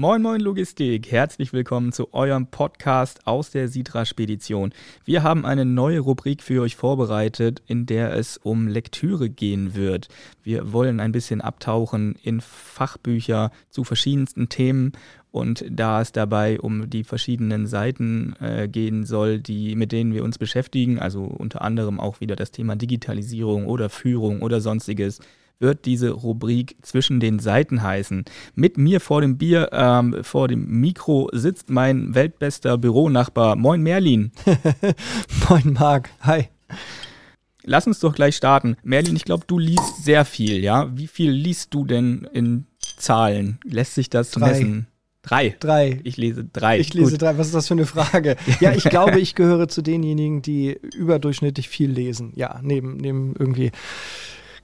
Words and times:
Moin 0.00 0.22
Moin 0.22 0.40
Logistik, 0.40 1.12
herzlich 1.12 1.52
willkommen 1.52 1.92
zu 1.92 2.14
eurem 2.14 2.46
Podcast 2.46 3.26
aus 3.26 3.50
der 3.50 3.68
Sitra 3.68 4.06
Spedition. 4.06 4.72
Wir 5.04 5.22
haben 5.22 5.44
eine 5.44 5.66
neue 5.66 6.00
Rubrik 6.00 6.42
für 6.42 6.62
euch 6.62 6.74
vorbereitet, 6.74 7.62
in 7.66 7.84
der 7.84 8.14
es 8.14 8.38
um 8.38 8.66
Lektüre 8.66 9.28
gehen 9.28 9.74
wird. 9.74 10.08
Wir 10.42 10.72
wollen 10.72 11.00
ein 11.00 11.12
bisschen 11.12 11.42
abtauchen 11.42 12.14
in 12.22 12.40
Fachbücher 12.40 13.50
zu 13.68 13.84
verschiedensten 13.84 14.48
Themen 14.48 14.92
und 15.32 15.66
da 15.68 16.00
es 16.00 16.12
dabei 16.12 16.58
um 16.58 16.88
die 16.88 17.04
verschiedenen 17.04 17.66
Seiten 17.66 18.34
äh, 18.40 18.68
gehen 18.68 19.04
soll, 19.04 19.38
die, 19.38 19.76
mit 19.76 19.92
denen 19.92 20.14
wir 20.14 20.24
uns 20.24 20.38
beschäftigen, 20.38 20.98
also 20.98 21.24
unter 21.24 21.60
anderem 21.60 22.00
auch 22.00 22.22
wieder 22.22 22.36
das 22.36 22.52
Thema 22.52 22.74
Digitalisierung 22.74 23.66
oder 23.66 23.90
Führung 23.90 24.40
oder 24.40 24.62
sonstiges, 24.62 25.20
wird 25.60 25.84
diese 25.84 26.10
Rubrik 26.10 26.76
zwischen 26.82 27.20
den 27.20 27.38
Seiten 27.38 27.82
heißen. 27.82 28.24
Mit 28.54 28.78
mir 28.78 29.00
vor 29.00 29.20
dem 29.20 29.36
Bier, 29.38 29.68
ähm, 29.72 30.16
vor 30.22 30.48
dem 30.48 30.66
Mikro 30.80 31.28
sitzt 31.32 31.70
mein 31.70 32.14
weltbester 32.14 32.78
Büronachbar. 32.78 33.56
Moin 33.56 33.82
Merlin. 33.82 34.32
Moin 35.48 35.74
Marc. 35.74 36.10
Hi. 36.22 36.48
Lass 37.62 37.86
uns 37.86 38.00
doch 38.00 38.14
gleich 38.14 38.36
starten. 38.36 38.76
Merlin, 38.82 39.16
ich 39.16 39.24
glaube, 39.24 39.44
du 39.46 39.58
liest 39.58 40.02
sehr 40.02 40.24
viel, 40.24 40.64
ja? 40.64 40.90
Wie 40.96 41.06
viel 41.06 41.30
liest 41.30 41.74
du 41.74 41.84
denn 41.84 42.26
in 42.32 42.66
Zahlen? 42.96 43.58
Lässt 43.64 43.94
sich 43.94 44.08
das 44.08 44.30
drei. 44.30 44.48
messen? 44.48 44.86
Drei. 45.22 45.54
Drei. 45.60 46.00
Ich 46.04 46.16
lese 46.16 46.44
drei. 46.50 46.78
Ich 46.80 46.94
lese 46.94 47.12
Gut. 47.12 47.22
drei. 47.22 47.36
Was 47.36 47.48
ist 47.48 47.54
das 47.54 47.68
für 47.68 47.74
eine 47.74 47.84
Frage? 47.84 48.36
Ja, 48.60 48.72
ich 48.72 48.84
glaube, 48.84 49.20
ich 49.20 49.34
gehöre 49.34 49.68
zu 49.68 49.82
denjenigen, 49.82 50.40
die 50.40 50.78
überdurchschnittlich 50.94 51.68
viel 51.68 51.90
lesen. 51.90 52.32
Ja, 52.34 52.58
neben, 52.62 52.96
neben 52.96 53.34
irgendwie 53.38 53.72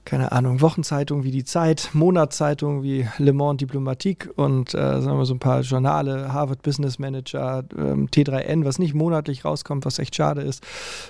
keine 0.07 0.31
Ahnung, 0.31 0.61
Wochenzeitungen 0.61 1.25
wie 1.25 1.31
die 1.31 1.43
Zeit, 1.43 1.89
Monatszeitungen 1.91 2.81
wie 2.81 3.05
Le 3.17 3.33
Monde 3.33 3.65
Diplomatique 3.65 4.31
und 4.37 4.73
äh, 4.73 5.01
sagen 5.01 5.17
wir 5.17 5.25
so 5.25 5.33
ein 5.33 5.39
paar 5.39 5.59
Journale, 5.61 6.31
Harvard 6.31 6.61
Business 6.61 6.97
Manager, 6.97 7.65
ähm, 7.77 8.07
T3N, 8.07 8.63
was 8.63 8.79
nicht 8.79 8.93
monatlich 8.93 9.43
rauskommt, 9.43 9.85
was 9.85 9.99
echt 9.99 10.15
schade 10.15 10.43
ist, 10.43 10.65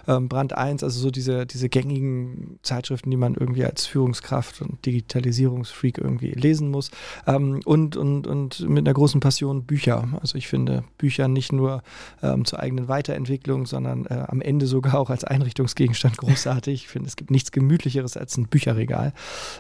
ähm, 0.08 0.28
Brand 0.28 0.58
1, 0.58 0.84
also 0.84 1.00
so 1.00 1.12
diese, 1.12 1.46
diese 1.46 1.70
gängigen 1.70 2.58
Zeitschriften, 2.64 3.12
die 3.12 3.18
man 3.18 3.36
irgendwie 3.36 3.66
als 3.66 3.86
Führungskraft 3.86 4.64
und 4.64 4.84
Digitalisierungsfreak 4.84 6.00
irgendwie 6.00 6.32
lesen 6.32 6.72
muss 6.72 6.90
ähm, 7.28 7.60
und, 7.66 7.98
und, 7.98 8.26
und 8.26 8.68
mit 8.68 8.88
einer 8.88 8.96
großen 8.96 9.20
Passion 9.20 9.66
Bücher. 9.66 10.08
Also 10.22 10.40
ich 10.40 10.48
finde 10.48 10.84
Bücher 10.98 11.28
nicht 11.28 11.54
nur 11.54 11.84
ähm, 12.24 12.46
zur 12.46 12.62
eigenen 12.62 12.88
Weiterentwicklung, 12.88 13.68
sondern 13.68 14.08
äh, 14.08 14.26
am 14.28 14.42
Ende 14.42 14.66
sogar 14.66 14.96
auch 14.96 15.12
als 15.12 15.24
Einrichtungsgegenstand 15.24 16.18
großartig. 16.18 16.82
Ich 16.82 16.88
finde, 16.88 17.08
es 17.10 17.16
gibt 17.16 17.30
nichts 17.30 17.52
Gemütlicheres 17.52 18.18
als 18.18 18.38
ein 18.38 18.48
Bücherregal 18.48 18.87
egal. 18.88 19.14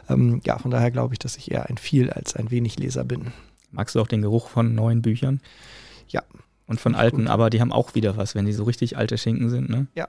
Ähm, 0.09 0.41
ja, 0.45 0.57
von 0.57 0.71
daher 0.71 0.91
glaube 0.91 1.13
ich, 1.13 1.19
dass 1.19 1.37
ich 1.37 1.51
eher 1.51 1.69
ein 1.69 1.77
viel 1.77 2.09
als 2.09 2.35
ein 2.35 2.51
wenig 2.51 2.79
Leser 2.79 3.03
bin. 3.03 3.31
Magst 3.71 3.95
du 3.95 4.01
auch 4.01 4.07
den 4.07 4.21
Geruch 4.21 4.47
von 4.47 4.73
neuen 4.73 5.01
Büchern? 5.01 5.41
Ja. 6.07 6.23
Und 6.65 6.79
von 6.79 6.95
alten, 6.95 7.23
gut. 7.23 7.27
aber 7.27 7.49
die 7.49 7.61
haben 7.61 7.71
auch 7.71 7.95
wieder 7.95 8.17
was, 8.17 8.35
wenn 8.35 8.45
die 8.45 8.53
so 8.53 8.63
richtig 8.63 8.97
alte 8.97 9.17
Schinken 9.17 9.49
sind, 9.49 9.69
ne? 9.69 9.87
Ja, 9.95 10.07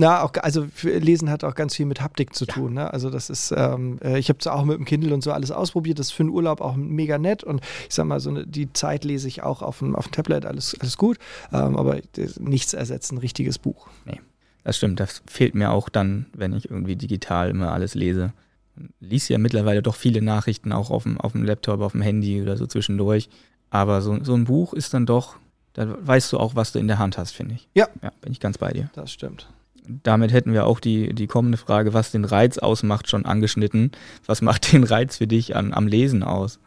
na, 0.00 0.22
auch, 0.22 0.32
also 0.40 0.66
Lesen 0.82 1.28
hat 1.28 1.44
auch 1.44 1.54
ganz 1.54 1.76
viel 1.76 1.84
mit 1.84 2.00
Haptik 2.00 2.34
zu 2.34 2.46
tun. 2.46 2.74
Ja. 2.74 2.84
Ne? 2.84 2.92
Also 2.92 3.10
das 3.10 3.28
ist, 3.28 3.52
ähm, 3.54 3.98
äh, 4.02 4.18
ich 4.18 4.30
habe 4.30 4.38
es 4.38 4.46
auch 4.46 4.64
mit 4.64 4.78
dem 4.78 4.86
Kindle 4.86 5.12
und 5.12 5.22
so 5.22 5.30
alles 5.30 5.50
ausprobiert. 5.50 5.98
Das 5.98 6.06
ist 6.06 6.12
für 6.12 6.22
einen 6.22 6.30
Urlaub 6.30 6.62
auch 6.62 6.74
mega 6.74 7.18
nett. 7.18 7.44
Und 7.44 7.60
ich 7.86 7.94
sag 7.94 8.06
mal, 8.06 8.18
so 8.18 8.30
eine, 8.30 8.46
die 8.46 8.72
Zeit 8.72 9.04
lese 9.04 9.28
ich 9.28 9.42
auch 9.42 9.60
auf 9.60 9.80
dem, 9.80 9.94
auf 9.94 10.08
dem 10.08 10.12
Tablet, 10.12 10.46
alles, 10.46 10.74
alles 10.80 10.96
gut. 10.96 11.18
Ähm, 11.52 11.76
aber 11.76 11.98
nichts 12.38 12.72
ersetzt 12.72 13.12
ein 13.12 13.18
richtiges 13.18 13.58
Buch. 13.58 13.88
Nee, 14.06 14.20
das 14.64 14.78
stimmt. 14.78 15.00
Das 15.00 15.22
fehlt 15.26 15.54
mir 15.54 15.70
auch 15.70 15.90
dann, 15.90 16.26
wenn 16.32 16.54
ich 16.54 16.70
irgendwie 16.70 16.96
digital 16.96 17.50
immer 17.50 17.72
alles 17.72 17.94
lese 17.94 18.32
liest 19.00 19.28
ja 19.28 19.38
mittlerweile 19.38 19.82
doch 19.82 19.94
viele 19.94 20.22
Nachrichten 20.22 20.72
auch 20.72 20.90
auf 20.90 21.04
dem, 21.04 21.20
auf 21.20 21.32
dem 21.32 21.44
Laptop, 21.44 21.80
auf 21.80 21.92
dem 21.92 22.02
Handy 22.02 22.40
oder 22.42 22.56
so 22.56 22.66
zwischendurch. 22.66 23.28
Aber 23.70 24.02
so, 24.02 24.22
so 24.22 24.34
ein 24.34 24.44
Buch 24.44 24.72
ist 24.72 24.94
dann 24.94 25.06
doch, 25.06 25.36
da 25.72 25.96
weißt 26.00 26.32
du 26.32 26.38
auch, 26.38 26.54
was 26.54 26.72
du 26.72 26.78
in 26.78 26.88
der 26.88 26.98
Hand 26.98 27.18
hast, 27.18 27.32
finde 27.32 27.54
ich. 27.54 27.68
Ja. 27.74 27.88
Ja, 28.02 28.10
bin 28.20 28.32
ich 28.32 28.40
ganz 28.40 28.58
bei 28.58 28.72
dir. 28.72 28.90
Das 28.94 29.12
stimmt. 29.12 29.48
Damit 30.02 30.32
hätten 30.32 30.52
wir 30.52 30.66
auch 30.66 30.80
die, 30.80 31.14
die 31.14 31.26
kommende 31.26 31.58
Frage, 31.58 31.94
was 31.94 32.10
den 32.10 32.24
Reiz 32.24 32.58
ausmacht, 32.58 33.08
schon 33.08 33.24
angeschnitten. 33.24 33.92
Was 34.26 34.42
macht 34.42 34.72
den 34.72 34.84
Reiz 34.84 35.16
für 35.16 35.26
dich 35.26 35.56
an, 35.56 35.72
am 35.72 35.86
Lesen 35.86 36.22
aus? 36.22 36.58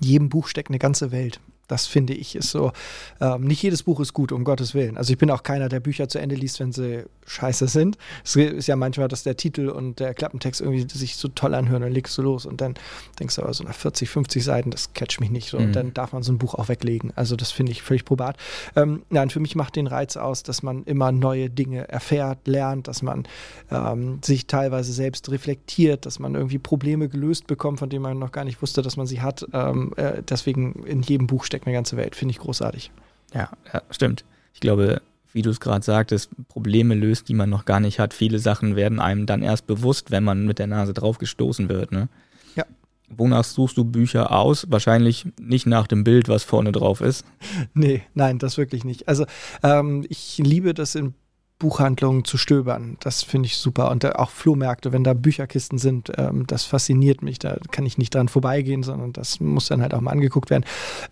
In 0.00 0.08
jedem 0.08 0.28
Buch 0.28 0.48
steckt 0.48 0.70
eine 0.70 0.78
ganze 0.78 1.12
Welt. 1.12 1.40
Das 1.68 1.86
finde 1.86 2.14
ich 2.14 2.36
ist 2.36 2.50
so. 2.50 2.72
Ähm, 3.20 3.44
nicht 3.44 3.62
jedes 3.62 3.82
Buch 3.82 4.00
ist 4.00 4.12
gut, 4.12 4.32
um 4.32 4.44
Gottes 4.44 4.74
Willen. 4.74 4.96
Also 4.96 5.12
ich 5.12 5.18
bin 5.18 5.30
auch 5.30 5.42
keiner, 5.42 5.68
der 5.68 5.80
Bücher 5.80 6.08
zu 6.08 6.18
Ende 6.18 6.34
liest, 6.34 6.60
wenn 6.60 6.72
sie 6.72 7.04
scheiße 7.26 7.66
sind. 7.66 7.98
Es 8.24 8.36
ist 8.36 8.66
ja 8.66 8.76
manchmal, 8.76 9.08
dass 9.08 9.24
der 9.24 9.36
Titel 9.36 9.68
und 9.68 9.98
der 9.98 10.14
Klappentext 10.14 10.60
irgendwie 10.60 10.86
sich 10.88 11.16
so 11.16 11.28
toll 11.28 11.54
anhören, 11.54 11.82
dann 11.82 11.92
legst 11.92 12.16
du 12.18 12.22
los 12.22 12.46
und 12.46 12.60
dann 12.60 12.74
denkst 13.18 13.36
du 13.36 13.42
aber 13.42 13.52
so 13.52 13.64
nach 13.64 13.74
40, 13.74 14.08
50 14.08 14.44
Seiten, 14.44 14.70
das 14.70 14.92
catcht 14.92 15.20
mich 15.20 15.30
nicht 15.30 15.50
so. 15.50 15.58
Mhm. 15.58 15.66
Und 15.66 15.76
dann 15.76 15.94
darf 15.94 16.12
man 16.12 16.22
so 16.22 16.32
ein 16.32 16.38
Buch 16.38 16.54
auch 16.54 16.68
weglegen. 16.68 17.12
Also 17.16 17.36
das 17.36 17.50
finde 17.50 17.72
ich 17.72 17.82
völlig 17.82 18.04
probat. 18.04 18.36
Ähm, 18.76 19.02
nein, 19.10 19.30
für 19.30 19.40
mich 19.40 19.56
macht 19.56 19.76
den 19.76 19.86
Reiz 19.86 20.16
aus, 20.16 20.42
dass 20.42 20.62
man 20.62 20.84
immer 20.84 21.10
neue 21.12 21.50
Dinge 21.50 21.88
erfährt, 21.88 22.46
lernt, 22.46 22.88
dass 22.88 23.02
man 23.02 23.26
ähm, 23.70 24.20
sich 24.22 24.46
teilweise 24.46 24.92
selbst 24.92 25.30
reflektiert, 25.30 26.06
dass 26.06 26.18
man 26.18 26.34
irgendwie 26.34 26.58
Probleme 26.58 27.08
gelöst 27.08 27.46
bekommt, 27.46 27.80
von 27.80 27.88
denen 27.88 28.02
man 28.02 28.18
noch 28.18 28.32
gar 28.32 28.44
nicht 28.44 28.62
wusste, 28.62 28.82
dass 28.82 28.96
man 28.96 29.06
sie 29.06 29.20
hat. 29.20 29.44
Ähm, 29.52 29.92
äh, 29.96 30.22
deswegen 30.22 30.84
in 30.84 31.02
jedem 31.02 31.26
Buch 31.26 31.44
steckt 31.44 31.55
steckt 31.56 31.66
eine 31.66 31.74
ganze 31.74 31.96
Welt. 31.96 32.14
Finde 32.14 32.32
ich 32.32 32.38
großartig. 32.38 32.90
Ja, 33.32 33.48
ja, 33.72 33.82
stimmt. 33.90 34.24
Ich 34.52 34.60
glaube, 34.60 35.00
wie 35.32 35.40
du 35.40 35.48
es 35.48 35.58
gerade 35.58 35.82
sagtest, 35.82 36.30
Probleme 36.48 36.94
löst, 36.94 37.30
die 37.30 37.34
man 37.34 37.48
noch 37.48 37.64
gar 37.64 37.80
nicht 37.80 37.98
hat. 37.98 38.12
Viele 38.12 38.38
Sachen 38.38 38.76
werden 38.76 39.00
einem 39.00 39.24
dann 39.24 39.42
erst 39.42 39.66
bewusst, 39.66 40.10
wenn 40.10 40.22
man 40.22 40.44
mit 40.44 40.58
der 40.58 40.66
Nase 40.66 40.92
drauf 40.92 41.16
gestoßen 41.16 41.70
wird. 41.70 41.92
Ne? 41.92 42.08
Ja. 42.56 42.64
Wonach 43.08 43.44
suchst 43.44 43.78
du 43.78 43.84
Bücher 43.84 44.32
aus? 44.32 44.66
Wahrscheinlich 44.68 45.26
nicht 45.40 45.66
nach 45.66 45.86
dem 45.86 46.04
Bild, 46.04 46.28
was 46.28 46.44
vorne 46.44 46.72
drauf 46.72 47.00
ist. 47.00 47.24
Nee, 47.74 48.02
nein, 48.12 48.38
das 48.38 48.58
wirklich 48.58 48.84
nicht. 48.84 49.08
Also 49.08 49.24
ähm, 49.62 50.04
ich 50.10 50.36
liebe 50.38 50.74
das 50.74 50.94
in 50.94 51.14
Buchhandlungen 51.58 52.24
zu 52.24 52.36
stöbern. 52.36 52.98
Das 53.00 53.22
finde 53.22 53.46
ich 53.46 53.56
super. 53.56 53.90
Und 53.90 54.04
auch 54.16 54.30
Flohmärkte, 54.30 54.92
wenn 54.92 55.04
da 55.04 55.14
Bücherkisten 55.14 55.78
sind, 55.78 56.12
ähm, 56.16 56.46
das 56.46 56.64
fasziniert 56.64 57.22
mich. 57.22 57.38
Da 57.38 57.56
kann 57.70 57.86
ich 57.86 57.96
nicht 57.96 58.14
dran 58.14 58.28
vorbeigehen, 58.28 58.82
sondern 58.82 59.12
das 59.12 59.40
muss 59.40 59.68
dann 59.68 59.80
halt 59.80 59.94
auch 59.94 60.02
mal 60.02 60.10
angeguckt 60.10 60.50
werden. 60.50 60.64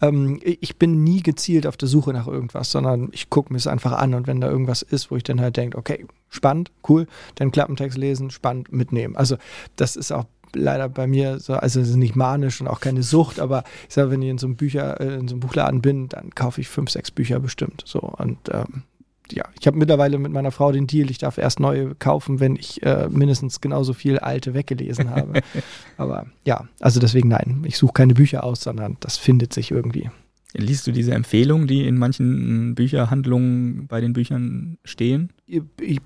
Ähm, 0.02 0.40
ich 0.42 0.76
bin 0.76 1.02
nie 1.02 1.22
gezielt 1.22 1.66
auf 1.66 1.76
der 1.78 1.88
Suche 1.88 2.12
nach 2.12 2.26
irgendwas, 2.26 2.70
sondern 2.70 3.08
ich 3.12 3.30
gucke 3.30 3.52
mir 3.52 3.56
es 3.56 3.66
einfach 3.66 3.92
an. 3.92 4.12
Und 4.12 4.26
wenn 4.26 4.40
da 4.40 4.50
irgendwas 4.50 4.82
ist, 4.82 5.10
wo 5.10 5.16
ich 5.16 5.22
dann 5.22 5.40
halt 5.40 5.56
denke, 5.56 5.78
okay, 5.78 6.06
spannend, 6.28 6.70
cool, 6.88 7.06
dann 7.36 7.50
Klappentext 7.50 7.96
lesen, 7.96 8.30
spannend, 8.30 8.70
mitnehmen. 8.70 9.16
Also 9.16 9.36
das 9.76 9.96
ist 9.96 10.12
auch 10.12 10.26
leider 10.54 10.88
bei 10.88 11.06
mir 11.06 11.38
so, 11.40 11.54
also 11.54 11.80
es 11.80 11.88
ist 11.88 11.96
nicht 11.96 12.16
manisch 12.16 12.60
und 12.60 12.68
auch 12.68 12.80
keine 12.80 13.02
Sucht, 13.02 13.40
aber 13.40 13.64
ich 13.88 13.94
sage, 13.94 14.10
wenn 14.10 14.22
ich 14.22 14.28
in 14.28 14.38
so 14.38 14.46
einem 14.46 14.56
Bücher, 14.56 15.00
äh, 15.00 15.14
in 15.14 15.26
so 15.26 15.34
einem 15.34 15.40
Buchladen 15.40 15.80
bin, 15.80 16.08
dann 16.08 16.30
kaufe 16.30 16.60
ich 16.60 16.68
fünf, 16.68 16.90
sechs 16.90 17.10
Bücher 17.10 17.40
bestimmt. 17.40 17.82
So 17.86 18.00
und 18.00 18.38
ähm, 18.52 18.84
ja, 19.30 19.44
ich 19.58 19.66
habe 19.66 19.78
mittlerweile 19.78 20.18
mit 20.18 20.32
meiner 20.32 20.50
Frau 20.50 20.72
den 20.72 20.86
Deal, 20.86 21.10
ich 21.10 21.18
darf 21.18 21.38
erst 21.38 21.60
neue 21.60 21.94
kaufen, 21.94 22.40
wenn 22.40 22.56
ich 22.56 22.82
äh, 22.82 23.08
mindestens 23.08 23.60
genauso 23.60 23.92
viel 23.92 24.18
alte 24.18 24.54
weggelesen 24.54 25.10
habe. 25.10 25.40
Aber 25.96 26.26
ja, 26.44 26.68
also 26.80 27.00
deswegen 27.00 27.28
nein, 27.28 27.62
ich 27.64 27.78
suche 27.78 27.92
keine 27.92 28.14
Bücher 28.14 28.44
aus, 28.44 28.60
sondern 28.60 28.96
das 29.00 29.16
findet 29.16 29.52
sich 29.52 29.70
irgendwie. 29.70 30.10
Liest 30.56 30.86
du 30.86 30.92
diese 30.92 31.12
Empfehlungen, 31.12 31.66
die 31.66 31.86
in 31.86 31.98
manchen 31.98 32.76
Bücherhandlungen 32.76 33.88
bei 33.88 34.00
den 34.00 34.12
Büchern 34.12 34.78
stehen? 34.84 35.32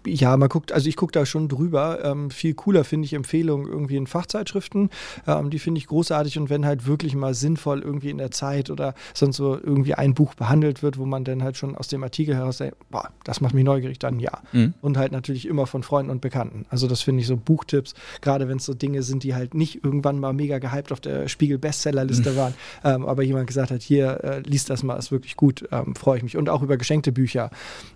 Ja, 0.04 0.37
man 0.37 0.49
guckt, 0.49 0.72
also 0.72 0.88
ich 0.88 0.97
gucke 0.97 1.12
da 1.12 1.25
schon 1.25 1.49
drüber. 1.49 2.04
Ähm, 2.04 2.28
viel 2.31 2.54
cooler 2.54 2.82
finde 2.82 3.06
ich 3.06 3.12
Empfehlungen 3.12 3.69
irgendwie 3.69 3.97
in 3.97 4.09
Fachzeitschriften. 4.09 4.91
Ähm, 5.28 5.50
die 5.50 5.60
finde 5.60 5.78
ich 5.78 5.87
großartig 5.87 6.41
und 6.41 6.50
wenn 6.50 6.66
halt 6.66 6.88
wirklich 6.88 7.15
mal 7.15 7.34
sinnvoll 7.34 7.81
irgendwie 7.82 8.10
in 8.10 8.19
der 8.19 8.32
Zeit 8.32 8.69
oder 8.69 8.94
sonst 9.15 9.37
so 9.37 9.54
irgendwie 9.54 9.94
ein 9.94 10.15
Buch 10.15 10.34
behandelt 10.34 10.82
wird, 10.82 10.99
wo 10.99 11.06
man 11.06 11.22
dann 11.22 11.44
halt 11.44 11.56
schon 11.56 11.76
aus 11.76 11.87
dem 11.87 12.03
Artikel 12.03 12.34
heraus 12.34 12.59
denkt, 12.59 12.76
boah, 12.91 13.10
das 13.22 13.41
macht 13.41 13.54
mich 13.54 13.62
neugierig, 13.62 14.00
dann 14.00 14.19
ja. 14.19 14.32
Mhm. 14.50 14.75
Und 14.81 14.97
halt 14.97 15.12
natürlich 15.12 15.47
immer 15.47 15.69
von 15.69 15.84
Freunden 15.84 16.10
und 16.10 16.20
Bekannten. 16.20 16.66
Also 16.69 16.88
das 16.88 17.03
finde 17.03 17.20
ich 17.20 17.28
so 17.28 17.37
Buchtipps, 17.37 17.94
gerade 18.20 18.49
wenn 18.49 18.56
es 18.56 18.64
so 18.64 18.75
Dinge 18.75 19.05
sind, 19.05 19.23
die 19.23 19.37
halt 19.37 19.55
nicht 19.55 19.84
irgendwann 19.84 20.19
mal 20.19 20.32
mega 20.32 20.58
gehypt 20.58 20.91
auf 20.91 20.99
der 20.99 21.29
Spiegel-Bestsellerliste 21.29 22.32
mhm. 22.32 22.37
waren, 22.37 22.55
ähm, 22.82 23.06
aber 23.06 23.23
jemand 23.23 23.46
gesagt 23.46 23.70
hat, 23.70 23.82
hier, 23.82 24.25
äh, 24.25 24.41
liest 24.41 24.69
das 24.69 24.82
mal, 24.82 24.96
ist 24.96 25.12
wirklich 25.12 25.37
gut, 25.37 25.69
ähm, 25.70 25.94
freue 25.94 26.17
ich 26.17 26.25
mich. 26.25 26.37
Und 26.37 26.49
auch 26.49 26.62
über 26.62 26.76
geschenkte 26.76 27.12
Bücher. 27.12 27.50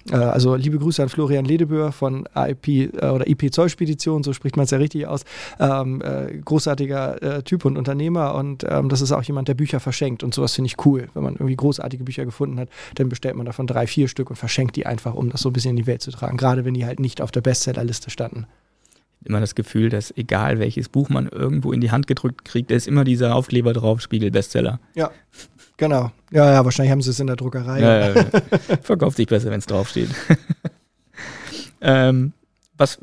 Äh, 0.09 0.15
also 0.15 0.55
liebe 0.55 0.79
Grüße 0.79 1.03
an 1.03 1.09
Florian 1.09 1.32
Florian 1.33 1.47
Ledeböhr 1.47 1.93
von 1.93 2.29
IP 2.37 2.69
äh, 2.69 3.09
oder 3.09 3.27
IP 3.27 3.53
Zollspedition, 3.53 4.23
so 4.23 4.35
spricht 4.35 4.57
man 4.57 4.65
es 4.65 4.71
ja 4.71 4.77
richtig 4.77 5.07
aus. 5.07 5.25
Ähm, 5.59 6.03
äh, 6.03 6.39
großartiger 6.45 7.23
äh, 7.23 7.43
Typ 7.43 7.65
und 7.65 7.79
Unternehmer 7.79 8.35
und 8.35 8.67
ähm, 8.69 8.91
das 8.91 9.01
ist 9.01 9.13
auch 9.13 9.23
jemand, 9.23 9.49
der 9.49 9.55
Bücher 9.55 9.81
verschenkt 9.81 10.23
und 10.23 10.35
sowas 10.35 10.55
finde 10.55 10.67
ich 10.67 10.85
cool. 10.85 11.09
Wenn 11.15 11.23
man 11.23 11.35
irgendwie 11.35 11.57
großartige 11.57 12.05
Bücher 12.05 12.27
gefunden 12.27 12.61
hat, 12.61 12.69
dann 12.97 13.09
bestellt 13.09 13.35
man 13.37 13.47
davon 13.47 13.67
drei, 13.67 13.87
vier 13.87 14.09
Stück 14.09 14.29
und 14.29 14.37
verschenkt 14.37 14.77
die 14.77 14.85
einfach, 14.85 15.15
um 15.15 15.31
das 15.31 15.41
so 15.41 15.49
ein 15.49 15.55
bisschen 15.55 15.71
in 15.71 15.77
die 15.77 15.87
Welt 15.87 16.03
zu 16.03 16.11
tragen. 16.11 16.37
Gerade 16.37 16.67
wenn 16.67 16.75
die 16.75 16.85
halt 16.85 17.01
nicht 17.01 17.23
auf 17.23 17.31
der 17.31 17.41
Bestsellerliste 17.41 18.11
standen 18.11 18.47
immer 19.25 19.41
das 19.41 19.55
Gefühl, 19.55 19.89
dass 19.89 20.13
egal 20.17 20.59
welches 20.59 20.89
Buch 20.89 21.09
man 21.09 21.29
irgendwo 21.29 21.73
in 21.73 21.81
die 21.81 21.91
Hand 21.91 22.09
gedrückt 22.09 22.45
kriegt, 22.45 22.73
da 22.73 22.75
ist 22.75 22.89
immer 22.89 23.05
dieser 23.05 23.37
Aufkleber 23.37 23.73
drauf, 23.73 24.01
Spiegel 24.01 24.33
Bestseller. 24.33 24.81
Ja, 24.95 25.13
genau. 25.77 26.11
Ja, 26.33 26.51
ja, 26.51 26.65
wahrscheinlich 26.65 26.91
haben 26.91 27.03
sie 27.03 27.11
es 27.11 27.21
in 27.21 27.29
der 27.29 27.37
Druckerei. 27.37 27.81
Ja, 27.81 27.99
ja, 27.99 28.15
ja. 28.15 28.25
Verkauft 28.83 29.17
sich 29.17 29.27
besser, 29.27 29.51
wenn 29.51 29.59
es 29.59 29.67
draufsteht. 29.67 30.09
Ähm, 31.83 32.33
was 32.77 32.99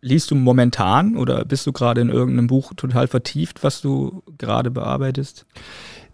liest 0.00 0.30
du 0.30 0.36
momentan 0.36 1.16
oder 1.16 1.44
bist 1.44 1.66
du 1.66 1.72
gerade 1.72 2.00
in 2.00 2.08
irgendeinem 2.08 2.46
Buch 2.46 2.72
total 2.76 3.08
vertieft, 3.08 3.64
was 3.64 3.80
du 3.80 4.22
gerade 4.38 4.70
bearbeitest? 4.70 5.44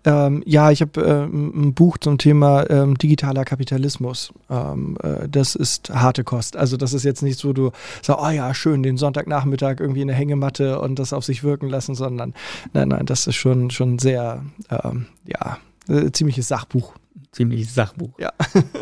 Ähm, 0.07 0.43
ja, 0.45 0.71
ich 0.71 0.83
habe 0.83 1.01
äh, 1.01 1.25
ein 1.25 1.73
Buch 1.73 1.97
zum 1.97 2.19
Thema 2.19 2.69
ähm, 2.69 2.97
digitaler 2.99 3.45
Kapitalismus. 3.45 4.33
Ähm, 4.51 4.99
äh, 5.03 5.29
das 5.29 5.55
ist 5.55 5.89
harte 5.91 6.25
Kost. 6.25 6.57
Also 6.59 6.77
das 6.77 6.93
ist 6.93 7.05
jetzt 7.05 7.23
nicht 7.23 7.39
so, 7.39 7.55
du 7.55 7.71
sagst, 8.03 8.23
oh 8.23 8.29
ja, 8.29 8.53
schön, 8.53 8.83
den 8.83 8.99
Sonntagnachmittag 8.99 9.81
irgendwie 9.81 10.03
in 10.03 10.09
der 10.09 10.17
Hängematte 10.17 10.79
und 10.81 10.99
das 10.99 11.15
auf 11.15 11.25
sich 11.25 11.43
wirken 11.43 11.71
lassen, 11.71 11.95
sondern 11.95 12.35
nein, 12.75 12.89
nein, 12.89 13.07
das 13.07 13.27
ist 13.27 13.37
schon, 13.37 13.71
schon 13.71 13.99
sehr, 13.99 14.45
ähm, 14.71 15.07
ja, 15.27 15.59
äh, 15.89 16.11
ziemliches 16.11 16.49
Sachbuch. 16.49 16.95
Ziemliches 17.35 17.75
Sachbuch. 17.75 18.19
Ja. 18.19 18.33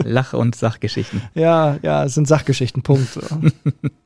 Lach- 0.04 0.34
und 0.34 0.54
Sachgeschichten. 0.54 1.22
Ja, 1.34 1.78
ja, 1.82 2.04
es 2.04 2.14
sind 2.14 2.28
Sachgeschichten, 2.28 2.82
Punkt. 2.82 3.19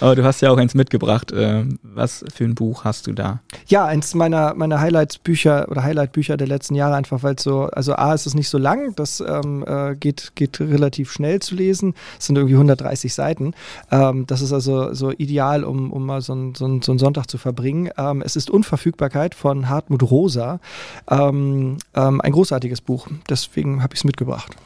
Aber 0.00 0.16
du 0.16 0.24
hast 0.24 0.40
ja 0.40 0.50
auch 0.50 0.56
eins 0.56 0.74
mitgebracht. 0.74 1.32
Ähm, 1.34 1.78
was 1.82 2.24
für 2.32 2.44
ein 2.44 2.54
Buch 2.54 2.84
hast 2.84 3.06
du 3.06 3.12
da? 3.12 3.40
Ja, 3.66 3.84
eins 3.84 4.14
meiner, 4.14 4.54
meiner 4.54 4.80
Highlights-Bücher 4.80 5.68
oder 5.70 5.82
Highlight-Bücher 5.82 6.36
der 6.36 6.46
letzten 6.46 6.74
Jahre, 6.74 6.94
einfach 6.94 7.22
weil 7.22 7.34
es 7.34 7.42
so, 7.42 7.64
also 7.64 7.94
A, 7.94 8.14
ist 8.14 8.26
es 8.26 8.34
nicht 8.34 8.48
so 8.48 8.58
lang, 8.58 8.94
das 8.96 9.20
ähm, 9.20 9.64
äh, 9.66 9.94
geht, 9.96 10.32
geht 10.34 10.60
relativ 10.60 11.12
schnell 11.12 11.40
zu 11.40 11.54
lesen. 11.54 11.94
Es 12.18 12.26
sind 12.26 12.36
irgendwie 12.36 12.54
130 12.54 13.12
Seiten. 13.12 13.54
Ähm, 13.90 14.26
das 14.26 14.40
ist 14.40 14.52
also 14.52 14.94
so 14.94 15.10
ideal, 15.10 15.64
um, 15.64 15.92
um 15.92 16.06
mal 16.06 16.20
so, 16.20 16.34
ein, 16.34 16.54
so, 16.54 16.66
ein, 16.66 16.82
so 16.82 16.92
einen 16.92 16.98
Sonntag 16.98 17.26
zu 17.26 17.38
verbringen. 17.38 17.90
Ähm, 17.96 18.22
es 18.22 18.36
ist 18.36 18.50
Unverfügbarkeit 18.50 19.34
von 19.34 19.68
Hartmut 19.68 20.02
Rosa. 20.02 20.60
Ähm, 21.08 21.78
ähm, 21.94 22.20
ein 22.20 22.32
großartiges 22.32 22.80
Buch. 22.80 23.08
Deswegen 23.28 23.82
habe 23.82 23.94
ich 23.94 24.00
es 24.00 24.04
mitgebracht. 24.04 24.56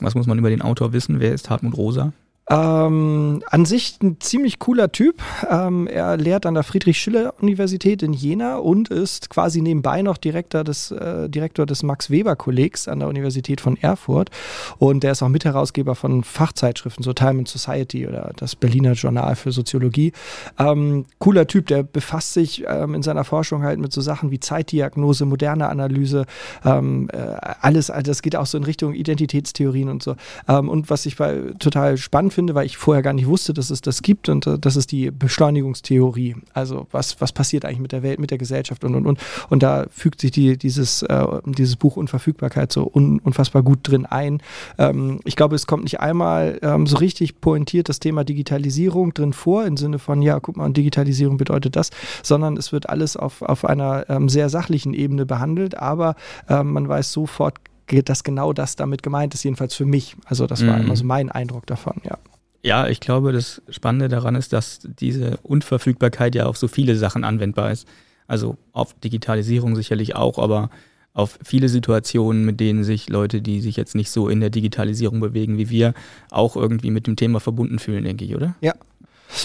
Was 0.00 0.14
muss 0.14 0.26
man 0.26 0.38
über 0.38 0.50
den 0.50 0.62
Autor 0.62 0.92
wissen? 0.92 1.20
Wer 1.20 1.32
ist 1.32 1.50
Hartmut 1.50 1.76
Rosa? 1.76 2.12
Ähm, 2.48 3.42
an 3.50 3.64
sich 3.64 3.98
ein 4.00 4.20
ziemlich 4.20 4.60
cooler 4.60 4.92
Typ. 4.92 5.20
Ähm, 5.50 5.88
er 5.88 6.16
lehrt 6.16 6.46
an 6.46 6.54
der 6.54 6.62
Friedrich-Schiller-Universität 6.62 8.04
in 8.04 8.12
Jena 8.12 8.58
und 8.58 8.88
ist 8.88 9.30
quasi 9.30 9.60
nebenbei 9.60 10.02
noch 10.02 10.16
Direktor 10.16 10.62
des, 10.62 10.92
äh, 10.92 11.28
Direktor 11.28 11.66
des 11.66 11.82
Max-Weber-Kollegs 11.82 12.86
an 12.86 13.00
der 13.00 13.08
Universität 13.08 13.60
von 13.60 13.76
Erfurt. 13.76 14.30
Und 14.78 15.02
der 15.02 15.12
ist 15.12 15.24
auch 15.24 15.28
Mitherausgeber 15.28 15.96
von 15.96 16.22
Fachzeitschriften, 16.22 17.02
so 17.02 17.12
Time 17.12 17.40
and 17.40 17.48
Society 17.48 18.06
oder 18.06 18.30
das 18.36 18.54
Berliner 18.54 18.92
Journal 18.92 19.34
für 19.34 19.50
Soziologie. 19.50 20.12
Ähm, 20.56 21.06
cooler 21.18 21.48
Typ, 21.48 21.66
der 21.66 21.82
befasst 21.82 22.34
sich 22.34 22.62
ähm, 22.68 22.94
in 22.94 23.02
seiner 23.02 23.24
Forschung 23.24 23.64
halt 23.64 23.80
mit 23.80 23.92
so 23.92 24.00
Sachen 24.00 24.30
wie 24.30 24.38
Zeitdiagnose, 24.38 25.24
moderne 25.24 25.68
Analyse, 25.68 26.26
ähm, 26.64 27.08
äh, 27.12 27.16
alles, 27.60 27.90
das 28.04 28.22
geht 28.22 28.36
auch 28.36 28.46
so 28.46 28.56
in 28.56 28.62
Richtung 28.62 28.94
Identitätstheorien 28.94 29.88
und 29.88 30.04
so. 30.04 30.14
Ähm, 30.46 30.68
und 30.68 30.90
was 30.90 31.06
ich 31.06 31.16
bei, 31.16 31.40
total 31.58 31.96
spannend 31.96 32.35
finde, 32.36 32.54
weil 32.54 32.66
ich 32.66 32.76
vorher 32.76 33.02
gar 33.02 33.14
nicht 33.14 33.26
wusste, 33.26 33.54
dass 33.54 33.70
es 33.70 33.80
das 33.80 34.02
gibt 34.02 34.28
und 34.28 34.46
äh, 34.46 34.58
das 34.58 34.76
ist 34.76 34.92
die 34.92 35.10
Beschleunigungstheorie. 35.10 36.36
Also 36.52 36.86
was, 36.92 37.18
was 37.20 37.32
passiert 37.32 37.64
eigentlich 37.64 37.80
mit 37.80 37.92
der 37.92 38.02
Welt, 38.02 38.20
mit 38.20 38.30
der 38.30 38.36
Gesellschaft 38.36 38.84
und 38.84 38.94
und 38.94 39.06
und. 39.06 39.18
Und 39.48 39.62
da 39.62 39.86
fügt 39.90 40.20
sich 40.20 40.30
die, 40.30 40.58
dieses, 40.58 41.02
äh, 41.02 41.26
dieses 41.46 41.76
Buch 41.76 41.96
Unverfügbarkeit 41.96 42.70
so 42.72 42.90
un, 42.94 43.20
unfassbar 43.20 43.62
gut 43.62 43.78
drin 43.82 44.04
ein. 44.04 44.42
Ähm, 44.76 45.20
ich 45.24 45.34
glaube, 45.34 45.56
es 45.56 45.66
kommt 45.66 45.84
nicht 45.84 46.00
einmal 46.00 46.58
ähm, 46.60 46.86
so 46.86 46.98
richtig 46.98 47.40
pointiert 47.40 47.88
das 47.88 48.00
Thema 48.00 48.22
Digitalisierung 48.22 49.14
drin 49.14 49.32
vor, 49.32 49.64
im 49.64 49.78
Sinne 49.78 49.98
von, 49.98 50.20
ja, 50.20 50.38
guck 50.38 50.58
mal, 50.58 50.70
Digitalisierung 50.70 51.38
bedeutet 51.38 51.74
das, 51.74 51.90
sondern 52.22 52.58
es 52.58 52.70
wird 52.70 52.90
alles 52.90 53.16
auf, 53.16 53.40
auf 53.40 53.64
einer 53.64 54.10
ähm, 54.10 54.28
sehr 54.28 54.50
sachlichen 54.50 54.92
Ebene 54.92 55.24
behandelt, 55.24 55.78
aber 55.78 56.16
ähm, 56.50 56.74
man 56.74 56.86
weiß 56.86 57.12
sofort, 57.12 57.54
dass 57.86 58.24
genau 58.24 58.52
das 58.52 58.76
damit 58.76 59.02
gemeint 59.02 59.34
ist, 59.34 59.44
jedenfalls 59.44 59.74
für 59.74 59.86
mich. 59.86 60.16
Also 60.24 60.46
das 60.46 60.66
war 60.66 60.76
mhm. 60.76 60.84
immer 60.84 60.96
so 60.96 61.04
mein 61.04 61.30
Eindruck 61.30 61.66
davon, 61.66 62.00
ja. 62.04 62.18
Ja, 62.62 62.88
ich 62.88 62.98
glaube, 62.98 63.32
das 63.32 63.62
Spannende 63.68 64.08
daran 64.08 64.34
ist, 64.34 64.52
dass 64.52 64.80
diese 64.82 65.36
Unverfügbarkeit 65.44 66.34
ja 66.34 66.46
auf 66.46 66.56
so 66.56 66.66
viele 66.66 66.96
Sachen 66.96 67.22
anwendbar 67.22 67.70
ist. 67.70 67.86
Also 68.26 68.56
auf 68.72 68.92
Digitalisierung 68.94 69.76
sicherlich 69.76 70.16
auch, 70.16 70.38
aber 70.38 70.70
auf 71.12 71.38
viele 71.44 71.68
Situationen, 71.68 72.44
mit 72.44 72.58
denen 72.58 72.82
sich 72.82 73.08
Leute, 73.08 73.40
die 73.40 73.60
sich 73.60 73.76
jetzt 73.76 73.94
nicht 73.94 74.10
so 74.10 74.28
in 74.28 74.40
der 74.40 74.50
Digitalisierung 74.50 75.20
bewegen 75.20 75.58
wie 75.58 75.70
wir, 75.70 75.94
auch 76.30 76.56
irgendwie 76.56 76.90
mit 76.90 77.06
dem 77.06 77.14
Thema 77.14 77.38
verbunden 77.38 77.78
fühlen, 77.78 78.02
denke 78.02 78.24
ich, 78.24 78.34
oder? 78.34 78.56
Ja, 78.60 78.74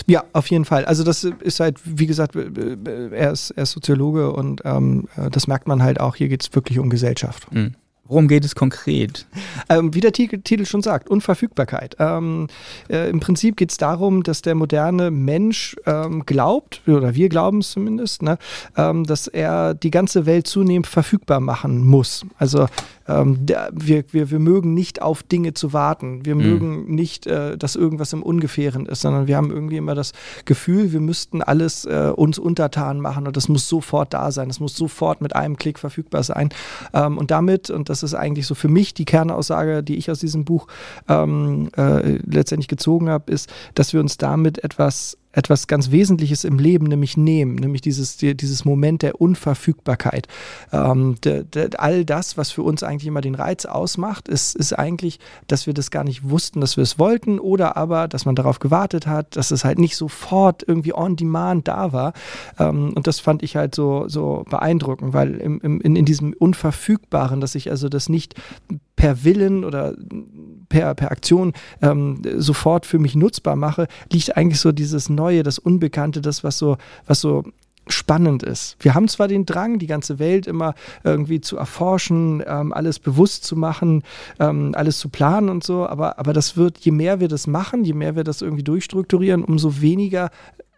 ja, 0.07 0.23
auf 0.33 0.47
jeden 0.47 0.65
Fall. 0.65 0.85
Also 0.85 1.03
das 1.03 1.23
ist 1.23 1.59
halt, 1.59 1.79
wie 1.83 2.07
gesagt, 2.07 2.35
er 2.35 3.31
ist, 3.31 3.51
er 3.51 3.63
ist 3.63 3.71
Soziologe 3.71 4.31
und 4.31 4.61
ähm, 4.65 5.07
das 5.31 5.47
merkt 5.47 5.67
man 5.67 5.81
halt 5.81 5.99
auch, 5.99 6.15
hier 6.15 6.27
geht 6.27 6.43
es 6.43 6.53
wirklich 6.53 6.79
um 6.79 6.89
Gesellschaft. 6.89 7.51
Mhm. 7.53 7.75
Worum 8.11 8.27
geht 8.27 8.43
es 8.43 8.55
konkret? 8.55 9.25
Ähm, 9.69 9.93
wie 9.93 10.01
der 10.01 10.11
Titel 10.11 10.65
schon 10.65 10.81
sagt, 10.81 11.09
Unverfügbarkeit. 11.09 11.95
Ähm, 11.97 12.47
äh, 12.89 13.09
Im 13.09 13.21
Prinzip 13.21 13.55
geht 13.55 13.71
es 13.71 13.77
darum, 13.77 14.23
dass 14.23 14.41
der 14.41 14.53
moderne 14.53 15.11
Mensch 15.11 15.77
ähm, 15.85 16.25
glaubt, 16.25 16.81
oder 16.87 17.15
wir 17.15 17.29
glauben 17.29 17.59
es 17.59 17.71
zumindest, 17.71 18.21
ne, 18.21 18.37
ähm, 18.75 19.05
dass 19.05 19.27
er 19.27 19.75
die 19.75 19.91
ganze 19.91 20.25
Welt 20.25 20.45
zunehmend 20.45 20.87
verfügbar 20.87 21.39
machen 21.39 21.85
muss. 21.85 22.25
Also 22.37 22.67
ähm, 23.19 23.45
der, 23.45 23.69
wir, 23.73 24.03
wir, 24.11 24.31
wir 24.31 24.39
mögen 24.39 24.73
nicht 24.73 25.01
auf 25.01 25.23
Dinge 25.23 25.53
zu 25.53 25.73
warten. 25.73 26.25
Wir 26.25 26.35
mhm. 26.35 26.41
mögen 26.41 26.95
nicht, 26.95 27.27
äh, 27.27 27.57
dass 27.57 27.75
irgendwas 27.75 28.13
im 28.13 28.23
Ungefähren 28.23 28.85
ist, 28.85 29.01
sondern 29.01 29.27
wir 29.27 29.37
haben 29.37 29.51
irgendwie 29.51 29.77
immer 29.77 29.95
das 29.95 30.13
Gefühl, 30.45 30.91
wir 30.91 30.99
müssten 30.99 31.41
alles 31.41 31.85
äh, 31.85 32.11
uns 32.15 32.39
untertan 32.39 32.99
machen 32.99 33.27
und 33.27 33.37
das 33.37 33.49
muss 33.49 33.67
sofort 33.67 34.13
da 34.13 34.31
sein. 34.31 34.47
Das 34.47 34.59
muss 34.59 34.75
sofort 34.75 35.21
mit 35.21 35.35
einem 35.35 35.57
Klick 35.57 35.79
verfügbar 35.79 36.23
sein. 36.23 36.49
Ähm, 36.93 37.17
und 37.17 37.31
damit, 37.31 37.69
und 37.69 37.89
das 37.89 38.03
ist 38.03 38.13
eigentlich 38.13 38.47
so 38.47 38.55
für 38.55 38.69
mich 38.69 38.93
die 38.93 39.05
Kernaussage, 39.05 39.83
die 39.83 39.97
ich 39.97 40.09
aus 40.09 40.19
diesem 40.19 40.45
Buch 40.45 40.67
ähm, 41.07 41.69
äh, 41.77 42.17
letztendlich 42.25 42.67
gezogen 42.67 43.09
habe, 43.09 43.31
ist, 43.31 43.51
dass 43.75 43.93
wir 43.93 43.99
uns 43.99 44.17
damit 44.17 44.63
etwas 44.63 45.17
etwas 45.31 45.67
ganz 45.67 45.91
Wesentliches 45.91 46.43
im 46.43 46.59
Leben 46.59 46.87
nämlich 46.87 47.17
nehmen, 47.17 47.55
nämlich 47.55 47.81
dieses, 47.81 48.17
dieses 48.17 48.65
Moment 48.65 49.01
der 49.01 49.19
Unverfügbarkeit. 49.21 50.27
Ähm, 50.71 51.15
de, 51.23 51.43
de, 51.43 51.69
all 51.77 52.05
das, 52.05 52.37
was 52.37 52.51
für 52.51 52.63
uns 52.63 52.83
eigentlich 52.83 53.07
immer 53.07 53.21
den 53.21 53.35
Reiz 53.35 53.65
ausmacht, 53.65 54.27
ist, 54.27 54.55
ist 54.55 54.73
eigentlich, 54.73 55.19
dass 55.47 55.67
wir 55.67 55.73
das 55.73 55.91
gar 55.91 56.03
nicht 56.03 56.29
wussten, 56.29 56.61
dass 56.61 56.77
wir 56.77 56.83
es 56.83 56.99
wollten 56.99 57.39
oder 57.39 57.77
aber, 57.77 58.07
dass 58.07 58.25
man 58.25 58.35
darauf 58.35 58.59
gewartet 58.59 59.07
hat, 59.07 59.35
dass 59.35 59.51
es 59.51 59.63
halt 59.63 59.79
nicht 59.79 59.95
sofort 59.95 60.63
irgendwie 60.67 60.93
on 60.93 61.15
demand 61.15 61.67
da 61.67 61.93
war. 61.93 62.13
Ähm, 62.59 62.93
und 62.93 63.07
das 63.07 63.19
fand 63.19 63.43
ich 63.43 63.55
halt 63.55 63.75
so, 63.75 64.07
so 64.07 64.45
beeindruckend, 64.49 65.13
weil 65.13 65.35
im, 65.35 65.59
im, 65.61 65.81
in, 65.81 65.95
in 65.95 66.05
diesem 66.05 66.33
Unverfügbaren, 66.33 67.41
dass 67.41 67.55
ich 67.55 67.69
also 67.69 67.89
das 67.89 68.09
nicht 68.09 68.35
per 69.01 69.23
Willen 69.23 69.65
oder 69.65 69.95
per, 70.69 70.93
per 70.93 71.09
Aktion 71.09 71.53
ähm, 71.81 72.21
sofort 72.37 72.85
für 72.85 72.99
mich 72.99 73.15
nutzbar 73.15 73.55
mache, 73.55 73.87
liegt 74.11 74.37
eigentlich 74.37 74.59
so 74.59 74.71
dieses 74.71 75.09
Neue, 75.09 75.41
das 75.41 75.57
Unbekannte, 75.57 76.21
das, 76.21 76.43
was 76.43 76.59
so, 76.59 76.77
was 77.07 77.19
so 77.19 77.43
spannend 77.87 78.43
ist. 78.43 78.77
Wir 78.79 78.93
haben 78.93 79.07
zwar 79.07 79.27
den 79.27 79.47
Drang, 79.47 79.79
die 79.79 79.87
ganze 79.87 80.19
Welt 80.19 80.45
immer 80.45 80.75
irgendwie 81.03 81.41
zu 81.41 81.57
erforschen, 81.57 82.43
ähm, 82.45 82.73
alles 82.73 82.99
bewusst 82.99 83.43
zu 83.43 83.55
machen, 83.55 84.03
ähm, 84.39 84.73
alles 84.75 84.99
zu 84.99 85.09
planen 85.09 85.49
und 85.49 85.63
so, 85.63 85.87
aber, 85.87 86.19
aber 86.19 86.31
das 86.31 86.55
wird, 86.55 86.77
je 86.77 86.91
mehr 86.91 87.19
wir 87.19 87.27
das 87.27 87.47
machen, 87.47 87.83
je 87.83 87.93
mehr 87.93 88.15
wir 88.15 88.23
das 88.23 88.43
irgendwie 88.43 88.63
durchstrukturieren, 88.63 89.43
umso 89.43 89.81
weniger 89.81 90.29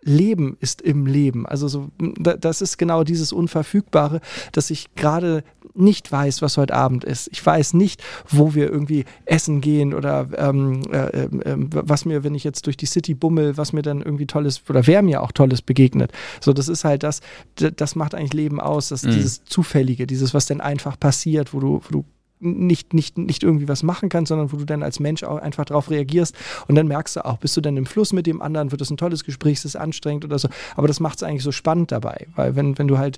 Leben 0.03 0.57
ist 0.59 0.81
im 0.81 1.05
Leben. 1.05 1.45
Also 1.45 1.67
so, 1.67 1.89
das 2.19 2.61
ist 2.61 2.77
genau 2.77 3.03
dieses 3.03 3.31
Unverfügbare, 3.31 4.21
dass 4.51 4.69
ich 4.69 4.93
gerade 4.95 5.43
nicht 5.75 6.11
weiß, 6.11 6.41
was 6.41 6.57
heute 6.57 6.73
Abend 6.73 7.03
ist. 7.03 7.29
Ich 7.31 7.43
weiß 7.43 7.73
nicht, 7.73 8.03
wo 8.29 8.53
wir 8.53 8.69
irgendwie 8.69 9.05
essen 9.25 9.61
gehen 9.61 9.93
oder 9.93 10.27
ähm, 10.37 10.83
äh, 10.91 11.23
äh, 11.23 11.29
was 11.57 12.05
mir, 12.05 12.23
wenn 12.23 12.35
ich 12.35 12.43
jetzt 12.43 12.67
durch 12.67 12.77
die 12.77 12.85
City 12.85 13.13
bummel, 13.13 13.57
was 13.57 13.73
mir 13.73 13.81
dann 13.81 14.01
irgendwie 14.01 14.27
tolles 14.27 14.61
oder 14.69 14.85
wer 14.85 15.01
mir 15.01 15.21
auch 15.21 15.31
tolles 15.31 15.61
begegnet. 15.61 16.11
So, 16.41 16.53
das 16.53 16.67
ist 16.67 16.83
halt 16.83 17.03
das, 17.03 17.21
das 17.55 17.95
macht 17.95 18.13
eigentlich 18.13 18.33
Leben 18.33 18.59
aus, 18.59 18.89
dass 18.89 19.03
mhm. 19.03 19.11
dieses 19.11 19.43
Zufällige, 19.45 20.05
dieses, 20.05 20.33
was 20.33 20.45
denn 20.45 20.61
einfach 20.61 20.99
passiert, 20.99 21.53
wo 21.53 21.59
du, 21.59 21.81
wo 21.83 21.89
du 21.89 22.05
nicht, 22.43 22.93
nicht, 22.93 23.17
nicht 23.17 23.43
irgendwie 23.43 23.67
was 23.67 23.83
machen 23.83 24.09
kannst, 24.09 24.29
sondern 24.29 24.51
wo 24.51 24.57
du 24.57 24.65
dann 24.65 24.83
als 24.83 24.99
Mensch 24.99 25.23
auch 25.23 25.37
einfach 25.37 25.65
darauf 25.65 25.89
reagierst 25.89 26.35
und 26.67 26.75
dann 26.75 26.87
merkst 26.87 27.15
du 27.15 27.25
auch, 27.25 27.37
bist 27.37 27.55
du 27.57 27.61
dann 27.61 27.77
im 27.77 27.85
Fluss 27.85 28.13
mit 28.13 28.27
dem 28.27 28.41
anderen, 28.41 28.71
wird 28.71 28.81
es 28.81 28.89
ein 28.89 28.97
tolles 28.97 29.23
Gespräch, 29.23 29.53
ist 29.53 29.65
es 29.65 29.75
anstrengend 29.75 30.25
oder 30.25 30.39
so. 30.39 30.49
Aber 30.75 30.87
das 30.87 30.99
macht 30.99 31.17
es 31.17 31.23
eigentlich 31.23 31.43
so 31.43 31.51
spannend 31.51 31.91
dabei, 31.91 32.27
weil 32.35 32.55
wenn, 32.55 32.77
wenn 32.77 32.87
du 32.87 32.97
halt, 32.97 33.17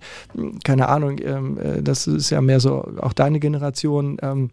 keine 0.63 0.89
Ahnung, 0.89 1.19
ähm, 1.21 1.57
äh, 1.57 1.81
das 1.81 2.07
ist 2.07 2.29
ja 2.29 2.41
mehr 2.41 2.59
so 2.59 2.87
auch 3.01 3.13
deine 3.13 3.39
Generation, 3.39 4.17
ähm, 4.21 4.51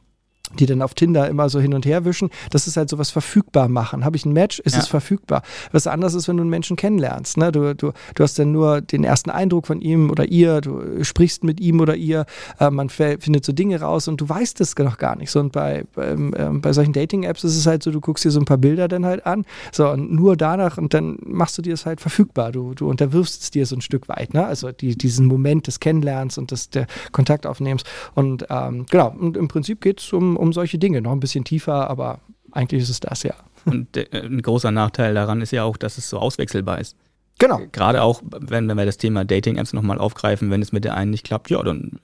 die 0.59 0.67
dann 0.67 0.83
auf 0.83 0.95
Tinder 0.95 1.29
immer 1.29 1.49
so 1.49 1.61
hin 1.61 1.75
und 1.75 1.87
her 1.87 2.05
wischen. 2.05 2.31
Das 2.51 2.67
ist 2.67 2.77
halt 2.77 2.89
sowas 2.89 3.11
verfügbar 3.11 3.69
machen. 3.69 4.05
Habe 4.05 4.17
ich 4.17 4.25
ein 4.25 4.33
Match, 4.33 4.59
ist 4.61 4.75
ja. 4.75 4.81
es 4.81 4.89
verfügbar. 4.89 5.43
Was 5.73 5.87
anderes 5.87 6.15
ist, 6.15 6.29
wenn 6.29 6.37
du 6.37 6.43
einen 6.43 6.51
Menschen 6.51 6.77
kennenlernst. 6.77 7.37
Ne? 7.37 7.53
Du, 7.53 7.75
du, 7.75 7.93
du 8.15 8.23
hast 8.23 8.39
dann 8.39 8.53
nur 8.53 8.81
den 8.81 9.05
ersten 9.05 9.31
Eindruck 9.31 9.67
von 9.67 9.81
ihm 9.81 10.11
oder 10.11 10.27
ihr, 10.27 10.61
du 10.61 11.03
sprichst 11.05 11.45
mit 11.45 11.61
ihm 11.61 11.81
oder 11.81 11.97
ihr, 11.97 12.27
äh, 12.59 12.71
man 12.71 12.89
findet 12.89 13.45
so 13.45 13.53
Dinge 13.53 13.81
raus 13.81 14.09
und 14.09 14.21
du 14.21 14.29
weißt 14.29 14.61
es 14.61 14.77
noch 14.79 14.99
gar 14.99 15.17
nicht. 15.17 15.31
So, 15.31 15.41
und 15.41 15.53
bei, 15.53 15.85
ähm, 15.97 16.35
ähm, 16.37 16.61
bei 16.61 16.73
solchen 16.73 16.93
Dating-Apps 16.93 17.45
ist 17.45 17.57
es 17.57 17.67
halt 17.67 17.83
so, 17.83 17.91
du 17.91 18.01
guckst 18.01 18.25
dir 18.25 18.31
so 18.31 18.41
ein 18.41 18.45
paar 18.45 18.59
Bilder 18.59 18.89
dann 18.89 19.05
halt 19.05 19.27
an, 19.27 19.45
so 19.71 19.89
und 19.89 20.13
nur 20.13 20.37
danach 20.37 20.79
und 20.79 20.95
dann 20.95 21.19
machst 21.25 21.59
du 21.59 21.63
dir 21.63 21.75
es 21.75 21.87
halt 21.87 22.01
verfügbar. 22.01 22.53
Du, 22.53 22.75
du 22.75 22.89
unterwirfst 22.89 23.43
es 23.43 23.51
dir 23.51 23.67
so 23.67 23.77
ein 23.77 23.81
Stück 23.81 24.09
weit. 24.09 24.35
Ne? 24.35 24.45
Also 24.45 24.73
die, 24.73 24.97
diesen 24.97 25.27
Moment 25.27 25.67
des 25.67 25.81
Kennenlernens 25.81 26.39
und 26.39 26.51
des 26.51 26.71
der 26.71 26.87
Kontaktaufnehmens. 27.13 27.85
Und 28.15 28.47
ähm, 28.51 28.87
genau, 28.91 29.15
und 29.19 29.37
im 29.37 29.49
Prinzip 29.49 29.81
geht 29.81 30.01
es 30.01 30.13
um 30.13 30.37
um 30.43 30.53
solche 30.53 30.77
Dinge. 30.77 31.01
Noch 31.01 31.13
ein 31.13 31.21
bisschen 31.21 31.45
tiefer, 31.45 31.89
aber 31.89 32.19
eigentlich 32.51 32.83
ist 32.83 32.91
es 32.91 32.99
das, 32.99 33.23
ja. 33.23 33.35
Und 33.65 33.97
äh, 33.97 34.07
ein 34.13 34.43
großer 34.43 34.73
Nachteil 34.73 35.15
daran 35.15 35.41
ist 35.41 35.53
ja 35.53 35.63
auch, 35.63 35.77
dass 35.77 35.99
es 35.99 36.11
so 36.11 36.19
auswechselbar 36.19 36.81
ist. 36.81 36.97
Genau. 37.39 37.61
Gerade 37.71 38.03
auch, 38.03 38.23
wenn, 38.25 38.69
wenn 38.69 38.77
wir 38.77 38.85
das 38.85 38.99
Thema 38.99 39.25
Dating-Apps 39.25 39.73
nochmal 39.73 39.99
aufgreifen, 39.99 40.51
wenn 40.51 40.61
es 40.61 40.73
mit 40.73 40.85
der 40.85 40.95
einen 40.95 41.13
nicht 41.13 41.25
klappt, 41.25 41.49
ja, 41.51 41.63
dann 41.63 42.01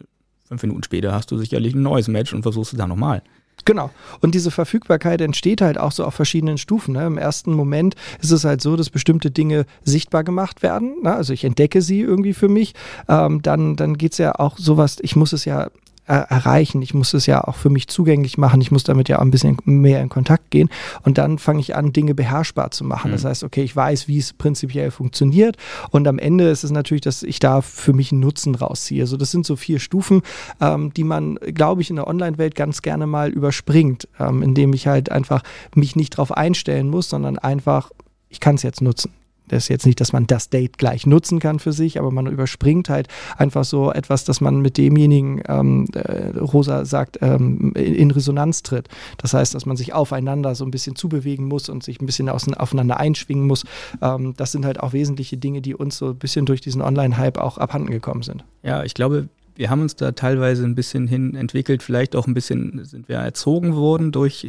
fünf 0.46 0.62
Minuten 0.62 0.84
später 0.84 1.12
hast 1.12 1.30
du 1.32 1.36
sicherlich 1.36 1.74
ein 1.74 1.82
neues 1.82 2.06
Match 2.06 2.32
und 2.32 2.42
versuchst 2.42 2.72
es 2.72 2.78
dann 2.78 2.88
nochmal. 2.88 3.22
Genau. 3.64 3.90
Und 4.20 4.36
diese 4.36 4.52
Verfügbarkeit 4.52 5.20
entsteht 5.20 5.60
halt 5.60 5.78
auch 5.78 5.90
so 5.90 6.04
auf 6.04 6.14
verschiedenen 6.14 6.58
Stufen. 6.58 6.94
Ne? 6.94 7.04
Im 7.06 7.18
ersten 7.18 7.52
Moment 7.52 7.96
ist 8.22 8.30
es 8.30 8.44
halt 8.44 8.62
so, 8.62 8.76
dass 8.76 8.88
bestimmte 8.88 9.32
Dinge 9.32 9.66
sichtbar 9.82 10.22
gemacht 10.22 10.62
werden. 10.62 11.02
Ne? 11.02 11.12
Also 11.12 11.32
ich 11.32 11.42
entdecke 11.44 11.82
sie 11.82 12.00
irgendwie 12.00 12.34
für 12.34 12.48
mich. 12.48 12.74
Ähm, 13.08 13.42
dann 13.42 13.74
dann 13.74 13.98
geht 13.98 14.12
es 14.12 14.18
ja 14.18 14.36
auch 14.36 14.56
sowas, 14.58 14.98
ich 15.02 15.16
muss 15.16 15.32
es 15.32 15.44
ja 15.44 15.70
erreichen. 16.14 16.82
Ich 16.82 16.94
muss 16.94 17.14
es 17.14 17.26
ja 17.26 17.44
auch 17.44 17.56
für 17.56 17.70
mich 17.70 17.88
zugänglich 17.88 18.38
machen. 18.38 18.60
Ich 18.60 18.70
muss 18.70 18.84
damit 18.84 19.08
ja 19.08 19.18
auch 19.18 19.22
ein 19.22 19.30
bisschen 19.30 19.56
mehr 19.64 20.02
in 20.02 20.08
Kontakt 20.08 20.50
gehen. 20.50 20.70
Und 21.02 21.18
dann 21.18 21.38
fange 21.38 21.60
ich 21.60 21.76
an, 21.76 21.92
Dinge 21.92 22.14
beherrschbar 22.14 22.70
zu 22.70 22.84
machen. 22.84 23.10
Mhm. 23.10 23.12
Das 23.12 23.24
heißt, 23.24 23.44
okay, 23.44 23.62
ich 23.62 23.74
weiß, 23.74 24.08
wie 24.08 24.18
es 24.18 24.32
prinzipiell 24.32 24.90
funktioniert. 24.90 25.56
Und 25.90 26.08
am 26.08 26.18
Ende 26.18 26.48
ist 26.48 26.64
es 26.64 26.70
natürlich, 26.70 27.02
dass 27.02 27.22
ich 27.22 27.38
da 27.38 27.60
für 27.60 27.92
mich 27.92 28.12
einen 28.12 28.20
Nutzen 28.20 28.54
rausziehe. 28.54 29.02
Also 29.02 29.16
das 29.16 29.30
sind 29.30 29.46
so 29.46 29.56
vier 29.56 29.78
Stufen, 29.78 30.22
ähm, 30.60 30.92
die 30.94 31.04
man, 31.04 31.36
glaube 31.36 31.82
ich, 31.82 31.90
in 31.90 31.96
der 31.96 32.06
Online-Welt 32.06 32.54
ganz 32.54 32.82
gerne 32.82 33.06
mal 33.06 33.30
überspringt, 33.30 34.08
ähm, 34.18 34.42
indem 34.42 34.72
ich 34.72 34.86
halt 34.86 35.12
einfach 35.12 35.42
mich 35.74 35.96
nicht 35.96 36.14
darauf 36.14 36.32
einstellen 36.32 36.88
muss, 36.88 37.08
sondern 37.08 37.38
einfach, 37.38 37.90
ich 38.28 38.40
kann 38.40 38.54
es 38.54 38.62
jetzt 38.62 38.80
nutzen. 38.80 39.12
Das 39.48 39.64
ist 39.64 39.68
jetzt 39.68 39.86
nicht, 39.86 40.00
dass 40.00 40.12
man 40.12 40.26
das 40.26 40.50
Date 40.50 40.78
gleich 40.78 41.06
nutzen 41.06 41.38
kann 41.38 41.58
für 41.58 41.72
sich, 41.72 41.98
aber 41.98 42.10
man 42.10 42.26
überspringt 42.26 42.88
halt 42.88 43.08
einfach 43.36 43.64
so 43.64 43.92
etwas, 43.92 44.24
dass 44.24 44.40
man 44.40 44.60
mit 44.60 44.76
demjenigen, 44.76 45.42
ähm, 45.48 45.88
äh, 45.94 46.38
Rosa 46.38 46.84
sagt, 46.84 47.18
ähm, 47.22 47.72
in 47.74 48.10
Resonanz 48.10 48.62
tritt. 48.62 48.88
Das 49.16 49.34
heißt, 49.34 49.54
dass 49.54 49.66
man 49.66 49.76
sich 49.76 49.92
aufeinander 49.92 50.54
so 50.54 50.64
ein 50.64 50.70
bisschen 50.70 50.96
zubewegen 50.96 51.46
muss 51.46 51.68
und 51.68 51.82
sich 51.82 52.00
ein 52.00 52.06
bisschen 52.06 52.28
aufeinander 52.28 52.98
einschwingen 52.98 53.46
muss. 53.46 53.64
Ähm, 54.02 54.34
das 54.36 54.52
sind 54.52 54.64
halt 54.64 54.80
auch 54.80 54.92
wesentliche 54.92 55.36
Dinge, 55.36 55.60
die 55.60 55.74
uns 55.74 55.98
so 55.98 56.08
ein 56.08 56.16
bisschen 56.16 56.46
durch 56.46 56.60
diesen 56.60 56.82
Online-Hype 56.82 57.38
auch 57.38 57.58
abhanden 57.58 57.90
gekommen 57.90 58.22
sind. 58.22 58.44
Ja, 58.62 58.84
ich 58.84 58.94
glaube, 58.94 59.28
wir 59.58 59.70
haben 59.70 59.82
uns 59.82 59.96
da 59.96 60.12
teilweise 60.12 60.64
ein 60.64 60.76
bisschen 60.76 61.08
hin 61.08 61.34
entwickelt, 61.34 61.82
vielleicht 61.82 62.14
auch 62.14 62.26
ein 62.26 62.34
bisschen 62.34 62.84
sind 62.84 63.08
wir 63.08 63.16
erzogen 63.16 63.74
worden 63.74 64.12
durch 64.12 64.46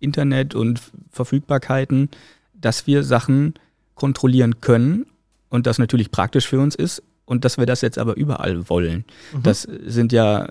Internet 0.00 0.54
und 0.56 0.80
Verfügbarkeiten, 1.10 2.08
dass 2.60 2.86
wir 2.86 3.04
Sachen 3.04 3.54
kontrollieren 3.94 4.60
können 4.60 5.06
und 5.48 5.66
das 5.66 5.78
natürlich 5.78 6.10
praktisch 6.10 6.48
für 6.48 6.60
uns 6.60 6.74
ist 6.74 7.02
und 7.24 7.44
dass 7.44 7.58
wir 7.58 7.66
das 7.66 7.80
jetzt 7.80 7.98
aber 7.98 8.16
überall 8.16 8.68
wollen. 8.68 9.04
Mhm. 9.32 9.42
Das 9.42 9.62
sind 9.62 10.12
ja 10.12 10.48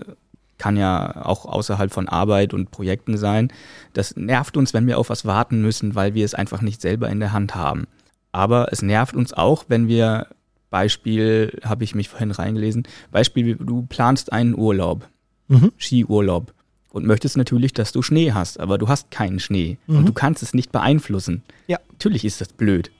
kann 0.58 0.76
ja 0.76 1.24
auch 1.24 1.46
außerhalb 1.46 1.92
von 1.92 2.08
Arbeit 2.08 2.54
und 2.54 2.70
Projekten 2.70 3.16
sein. 3.16 3.52
Das 3.92 4.16
nervt 4.16 4.56
uns, 4.56 4.72
wenn 4.72 4.86
wir 4.86 4.98
auf 4.98 5.10
was 5.10 5.24
warten 5.24 5.60
müssen, 5.60 5.94
weil 5.94 6.14
wir 6.14 6.24
es 6.24 6.34
einfach 6.34 6.62
nicht 6.62 6.80
selber 6.80 7.08
in 7.08 7.20
der 7.20 7.32
Hand 7.32 7.54
haben. 7.54 7.86
Aber 8.32 8.72
es 8.72 8.82
nervt 8.82 9.14
uns 9.14 9.32
auch, 9.32 9.64
wenn 9.68 9.88
wir 9.88 10.28
Beispiel, 10.70 11.60
habe 11.64 11.84
ich 11.84 11.94
mich 11.94 12.08
vorhin 12.08 12.30
reingelesen, 12.30 12.84
Beispiel, 13.10 13.56
du 13.56 13.82
planst 13.82 14.32
einen 14.32 14.56
Urlaub, 14.56 15.08
mhm. 15.48 15.72
Skiurlaub 15.78 16.52
und 16.90 17.06
möchtest 17.06 17.36
natürlich, 17.36 17.72
dass 17.72 17.92
du 17.92 18.02
Schnee 18.02 18.32
hast, 18.32 18.58
aber 18.58 18.78
du 18.78 18.88
hast 18.88 19.10
keinen 19.10 19.38
Schnee 19.38 19.78
mhm. 19.86 19.98
und 19.98 20.08
du 20.08 20.12
kannst 20.12 20.42
es 20.42 20.54
nicht 20.54 20.72
beeinflussen. 20.72 21.42
Ja. 21.66 21.78
Natürlich 21.92 22.24
ist 22.24 22.40
das 22.40 22.48
blöd. 22.48 22.90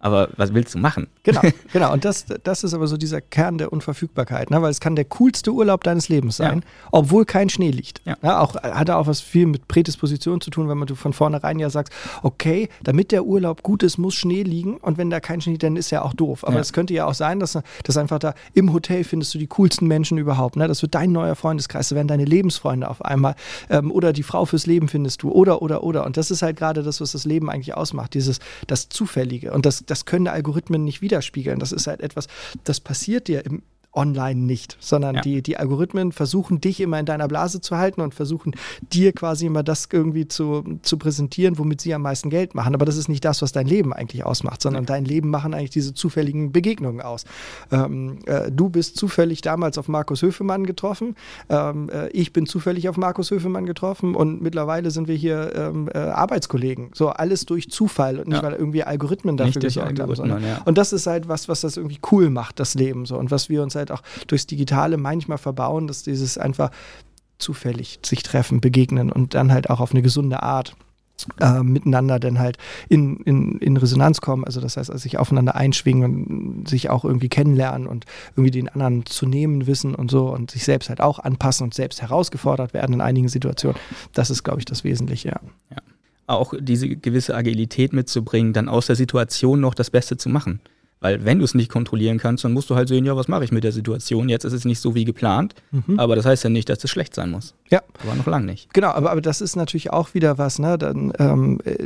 Aber 0.00 0.28
was 0.36 0.54
willst 0.54 0.74
du 0.74 0.78
machen? 0.78 1.08
Genau, 1.24 1.40
genau. 1.72 1.92
Und 1.92 2.04
das, 2.04 2.26
das 2.44 2.64
ist 2.64 2.74
aber 2.74 2.86
so 2.86 2.96
dieser 2.96 3.20
Kern 3.20 3.58
der 3.58 3.72
Unverfügbarkeit, 3.72 4.50
ne? 4.50 4.62
weil 4.62 4.70
es 4.70 4.80
kann 4.80 4.96
der 4.96 5.04
coolste 5.06 5.52
Urlaub 5.52 5.82
deines 5.84 6.08
Lebens 6.08 6.36
sein, 6.36 6.60
ja. 6.60 6.88
obwohl 6.92 7.24
kein 7.24 7.48
Schnee 7.48 7.70
liegt. 7.70 8.00
Ja. 8.04 8.16
Ja, 8.22 8.40
auch, 8.40 8.54
hat 8.54 8.90
auch 8.90 9.06
was 9.06 9.20
viel 9.20 9.46
mit 9.46 9.66
Prädisposition 9.66 10.40
zu 10.40 10.50
tun, 10.50 10.68
wenn 10.68 10.78
man 10.78 10.86
du 10.86 10.94
von 10.94 11.12
vornherein 11.12 11.58
ja 11.58 11.70
sagst, 11.70 11.92
okay, 12.22 12.68
damit 12.82 13.10
der 13.10 13.24
Urlaub 13.24 13.62
gut 13.62 13.82
ist, 13.82 13.98
muss 13.98 14.14
Schnee 14.14 14.42
liegen 14.42 14.76
und 14.76 14.98
wenn 14.98 15.10
da 15.10 15.20
kein 15.20 15.40
Schnee, 15.40 15.58
dann 15.58 15.76
ist 15.76 15.90
ja 15.90 16.02
auch 16.02 16.14
doof. 16.14 16.46
Aber 16.46 16.60
es 16.60 16.72
könnte 16.72 16.94
ja 16.94 17.06
auch 17.06 17.14
sein, 17.14 17.40
dass, 17.40 17.58
dass 17.82 17.96
einfach 17.96 18.18
da 18.18 18.34
im 18.54 18.72
Hotel 18.72 19.04
findest 19.04 19.34
du 19.34 19.38
die 19.38 19.46
coolsten 19.48 19.86
Menschen 19.86 20.18
überhaupt. 20.18 20.56
Ne? 20.56 20.68
Das 20.68 20.82
wird 20.82 20.94
dein 20.94 21.12
neuer 21.12 21.34
Freundeskreis, 21.34 21.88
das 21.88 21.96
werden 21.96 22.08
deine 22.08 22.24
Lebensfreunde 22.24 22.88
auf 22.88 23.04
einmal 23.04 23.34
ähm, 23.68 23.90
oder 23.90 24.12
die 24.12 24.22
Frau 24.22 24.44
fürs 24.44 24.66
Leben 24.66 24.88
findest 24.88 25.22
du 25.22 25.30
oder, 25.30 25.62
oder, 25.62 25.82
oder. 25.82 26.06
Und 26.06 26.16
das 26.16 26.30
ist 26.30 26.42
halt 26.42 26.56
gerade 26.56 26.82
das, 26.82 27.00
was 27.00 27.12
das 27.12 27.24
Leben 27.24 27.50
eigentlich 27.50 27.74
ausmacht, 27.74 28.14
dieses, 28.14 28.38
das 28.66 28.88
Zufällige. 28.88 29.52
Und 29.52 29.66
das, 29.66 29.84
das 29.90 30.04
können 30.04 30.28
Algorithmen 30.28 30.84
nicht 30.84 31.02
widerspiegeln. 31.02 31.58
Das 31.58 31.72
ist 31.72 31.86
halt 31.86 32.00
etwas, 32.00 32.28
das 32.64 32.80
passiert 32.80 33.28
dir 33.28 33.44
im 33.44 33.62
online 33.92 34.40
nicht, 34.40 34.76
sondern 34.80 35.16
ja. 35.16 35.20
die, 35.22 35.42
die 35.42 35.56
Algorithmen 35.56 36.12
versuchen 36.12 36.60
dich 36.60 36.80
immer 36.80 36.98
in 36.98 37.06
deiner 37.06 37.26
Blase 37.26 37.60
zu 37.60 37.76
halten 37.76 38.00
und 38.00 38.14
versuchen 38.14 38.54
dir 38.92 39.12
quasi 39.12 39.46
immer 39.46 39.62
das 39.62 39.88
irgendwie 39.90 40.28
zu, 40.28 40.78
zu 40.82 40.98
präsentieren, 40.98 41.58
womit 41.58 41.80
sie 41.80 41.94
am 41.94 42.02
meisten 42.02 42.30
Geld 42.30 42.54
machen. 42.54 42.74
Aber 42.74 42.84
das 42.84 42.96
ist 42.96 43.08
nicht 43.08 43.24
das, 43.24 43.42
was 43.42 43.52
dein 43.52 43.66
Leben 43.66 43.92
eigentlich 43.92 44.24
ausmacht, 44.24 44.62
sondern 44.62 44.84
ja. 44.84 44.88
dein 44.88 45.04
Leben 45.04 45.30
machen 45.30 45.54
eigentlich 45.54 45.70
diese 45.70 45.94
zufälligen 45.94 46.52
Begegnungen 46.52 47.00
aus. 47.00 47.24
Ähm, 47.72 48.18
äh, 48.26 48.50
du 48.50 48.68
bist 48.68 48.96
zufällig 48.96 49.40
damals 49.40 49.78
auf 49.78 49.88
Markus 49.88 50.22
Höfemann 50.22 50.66
getroffen, 50.66 51.16
ähm, 51.48 51.88
äh, 51.90 52.08
ich 52.10 52.32
bin 52.32 52.46
zufällig 52.46 52.88
auf 52.88 52.96
Markus 52.96 53.30
Höfemann 53.30 53.66
getroffen 53.66 54.14
und 54.14 54.42
mittlerweile 54.42 54.90
sind 54.90 55.08
wir 55.08 55.16
hier 55.16 55.52
ähm, 55.54 55.88
äh, 55.92 55.98
Arbeitskollegen. 55.98 56.90
So 56.94 57.08
alles 57.08 57.46
durch 57.46 57.70
Zufall 57.70 58.18
und 58.18 58.28
nicht, 58.28 58.36
ja. 58.36 58.42
weil 58.42 58.54
irgendwie 58.54 58.84
Algorithmen 58.84 59.36
dafür 59.36 59.62
gesorgt 59.62 59.98
haben. 59.98 60.14
Sondern, 60.14 60.42
und 60.64 60.78
das 60.78 60.92
ist 60.92 61.06
halt 61.06 61.28
was, 61.28 61.48
was 61.48 61.62
das 61.62 61.76
irgendwie 61.76 61.98
cool 62.10 62.30
macht, 62.30 62.60
das 62.60 62.74
Leben 62.74 63.06
so 63.06 63.16
und 63.16 63.30
was 63.30 63.48
wir 63.48 63.62
uns 63.62 63.74
halt 63.78 63.90
auch 63.90 64.02
durchs 64.26 64.46
Digitale 64.46 64.96
manchmal 64.96 65.38
verbauen, 65.38 65.86
dass 65.86 66.02
dieses 66.02 66.38
einfach 66.38 66.70
zufällig 67.38 68.00
sich 68.04 68.22
treffen, 68.22 68.60
begegnen 68.60 69.10
und 69.10 69.34
dann 69.34 69.52
halt 69.52 69.70
auch 69.70 69.80
auf 69.80 69.92
eine 69.92 70.02
gesunde 70.02 70.42
Art. 70.42 70.76
Äh, 71.40 71.64
miteinander 71.64 72.20
dann 72.20 72.38
halt 72.38 72.58
in, 72.88 73.16
in, 73.24 73.58
in 73.58 73.76
Resonanz 73.76 74.20
kommen, 74.20 74.44
also 74.44 74.60
das 74.60 74.76
heißt, 74.76 74.88
also 74.88 75.02
sich 75.02 75.18
aufeinander 75.18 75.56
einschwingen 75.56 76.04
und 76.04 76.68
sich 76.68 76.90
auch 76.90 77.04
irgendwie 77.04 77.28
kennenlernen 77.28 77.88
und 77.88 78.04
irgendwie 78.36 78.52
den 78.52 78.68
anderen 78.68 79.04
zu 79.04 79.26
nehmen 79.26 79.66
wissen 79.66 79.96
und 79.96 80.12
so 80.12 80.32
und 80.32 80.52
sich 80.52 80.62
selbst 80.62 80.88
halt 80.90 81.00
auch 81.00 81.18
anpassen 81.18 81.64
und 81.64 81.74
selbst 81.74 82.00
herausgefordert 82.02 82.72
werden 82.72 82.92
in 82.92 83.00
einigen 83.00 83.28
Situationen. 83.28 83.76
Das 84.12 84.30
ist, 84.30 84.44
glaube 84.44 84.60
ich, 84.60 84.64
das 84.64 84.84
Wesentliche. 84.84 85.30
Ja. 85.30 85.40
ja. 85.70 85.76
Auch 86.28 86.54
diese 86.56 86.88
gewisse 86.88 87.34
Agilität 87.34 87.92
mitzubringen, 87.92 88.52
dann 88.52 88.68
aus 88.68 88.86
der 88.86 88.94
Situation 88.94 89.60
noch 89.60 89.74
das 89.74 89.90
Beste 89.90 90.18
zu 90.18 90.28
machen. 90.28 90.60
Weil 91.00 91.24
wenn 91.24 91.38
du 91.38 91.44
es 91.44 91.54
nicht 91.54 91.70
kontrollieren 91.70 92.18
kannst, 92.18 92.44
dann 92.44 92.52
musst 92.52 92.70
du 92.70 92.74
halt 92.74 92.88
sehen, 92.88 93.04
ja, 93.04 93.16
was 93.16 93.28
mache 93.28 93.44
ich 93.44 93.52
mit 93.52 93.62
der 93.62 93.72
Situation? 93.72 94.28
Jetzt 94.28 94.44
ist 94.44 94.52
es 94.52 94.64
nicht 94.64 94.80
so 94.80 94.94
wie 94.94 95.04
geplant, 95.04 95.54
mhm. 95.70 95.98
aber 95.98 96.16
das 96.16 96.26
heißt 96.26 96.42
ja 96.44 96.50
nicht, 96.50 96.68
dass 96.68 96.82
es 96.82 96.90
schlecht 96.90 97.14
sein 97.14 97.30
muss. 97.30 97.54
Ja. 97.70 97.82
Aber 98.02 98.14
noch 98.16 98.26
lange 98.26 98.46
nicht. 98.46 98.72
Genau, 98.74 98.88
aber, 98.88 99.12
aber 99.12 99.20
das 99.20 99.40
ist 99.40 99.54
natürlich 99.54 99.92
auch 99.92 100.14
wieder 100.14 100.38
was, 100.38 100.58
ne? 100.58 100.76
Dann, 100.76 101.12
ähm, 101.18 101.60
äh, 101.64 101.76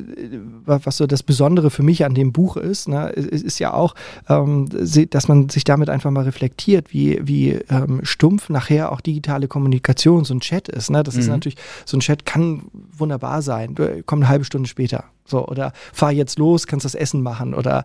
was 0.65 0.97
so 0.97 1.07
das 1.07 1.23
Besondere 1.23 1.71
für 1.71 1.83
mich 1.83 2.05
an 2.05 2.15
dem 2.15 2.33
Buch 2.33 2.57
ist, 2.57 2.89
ne? 2.89 3.11
ist, 3.11 3.43
ist 3.43 3.59
ja 3.59 3.75
auch, 3.75 3.95
ähm, 4.29 4.69
dass 5.11 5.29
man 5.29 5.49
sich 5.49 5.65
damit 5.65 5.91
einfach 5.91 6.11
mal 6.11 6.25
reflektiert, 6.25 6.93
wie, 6.93 7.21
wie 7.23 7.53
ähm, 7.69 8.01
stumpf 8.05 8.49
nachher 8.49 8.93
auch 8.93 9.01
digitale 9.01 9.49
Kommunikation, 9.49 10.25
so 10.25 10.35
ein 10.35 10.41
Chat 10.41 10.69
ist. 10.69 10.91
Ne? 10.91 11.03
Das 11.03 11.15
mhm. 11.15 11.21
ist 11.21 11.27
natürlich, 11.29 11.59
so 11.85 11.97
ein 11.97 12.01
Chat 12.01 12.25
kann 12.25 12.63
wunderbar 12.97 13.43
sein, 13.43 13.75
kommt 14.07 14.23
eine 14.23 14.29
halbe 14.29 14.45
Stunde 14.45 14.69
später. 14.69 15.05
So, 15.25 15.47
oder 15.47 15.73
fahr 15.93 16.13
jetzt 16.13 16.39
los, 16.39 16.67
kannst 16.67 16.85
das 16.85 16.95
Essen 16.95 17.23
machen 17.23 17.55
oder 17.55 17.85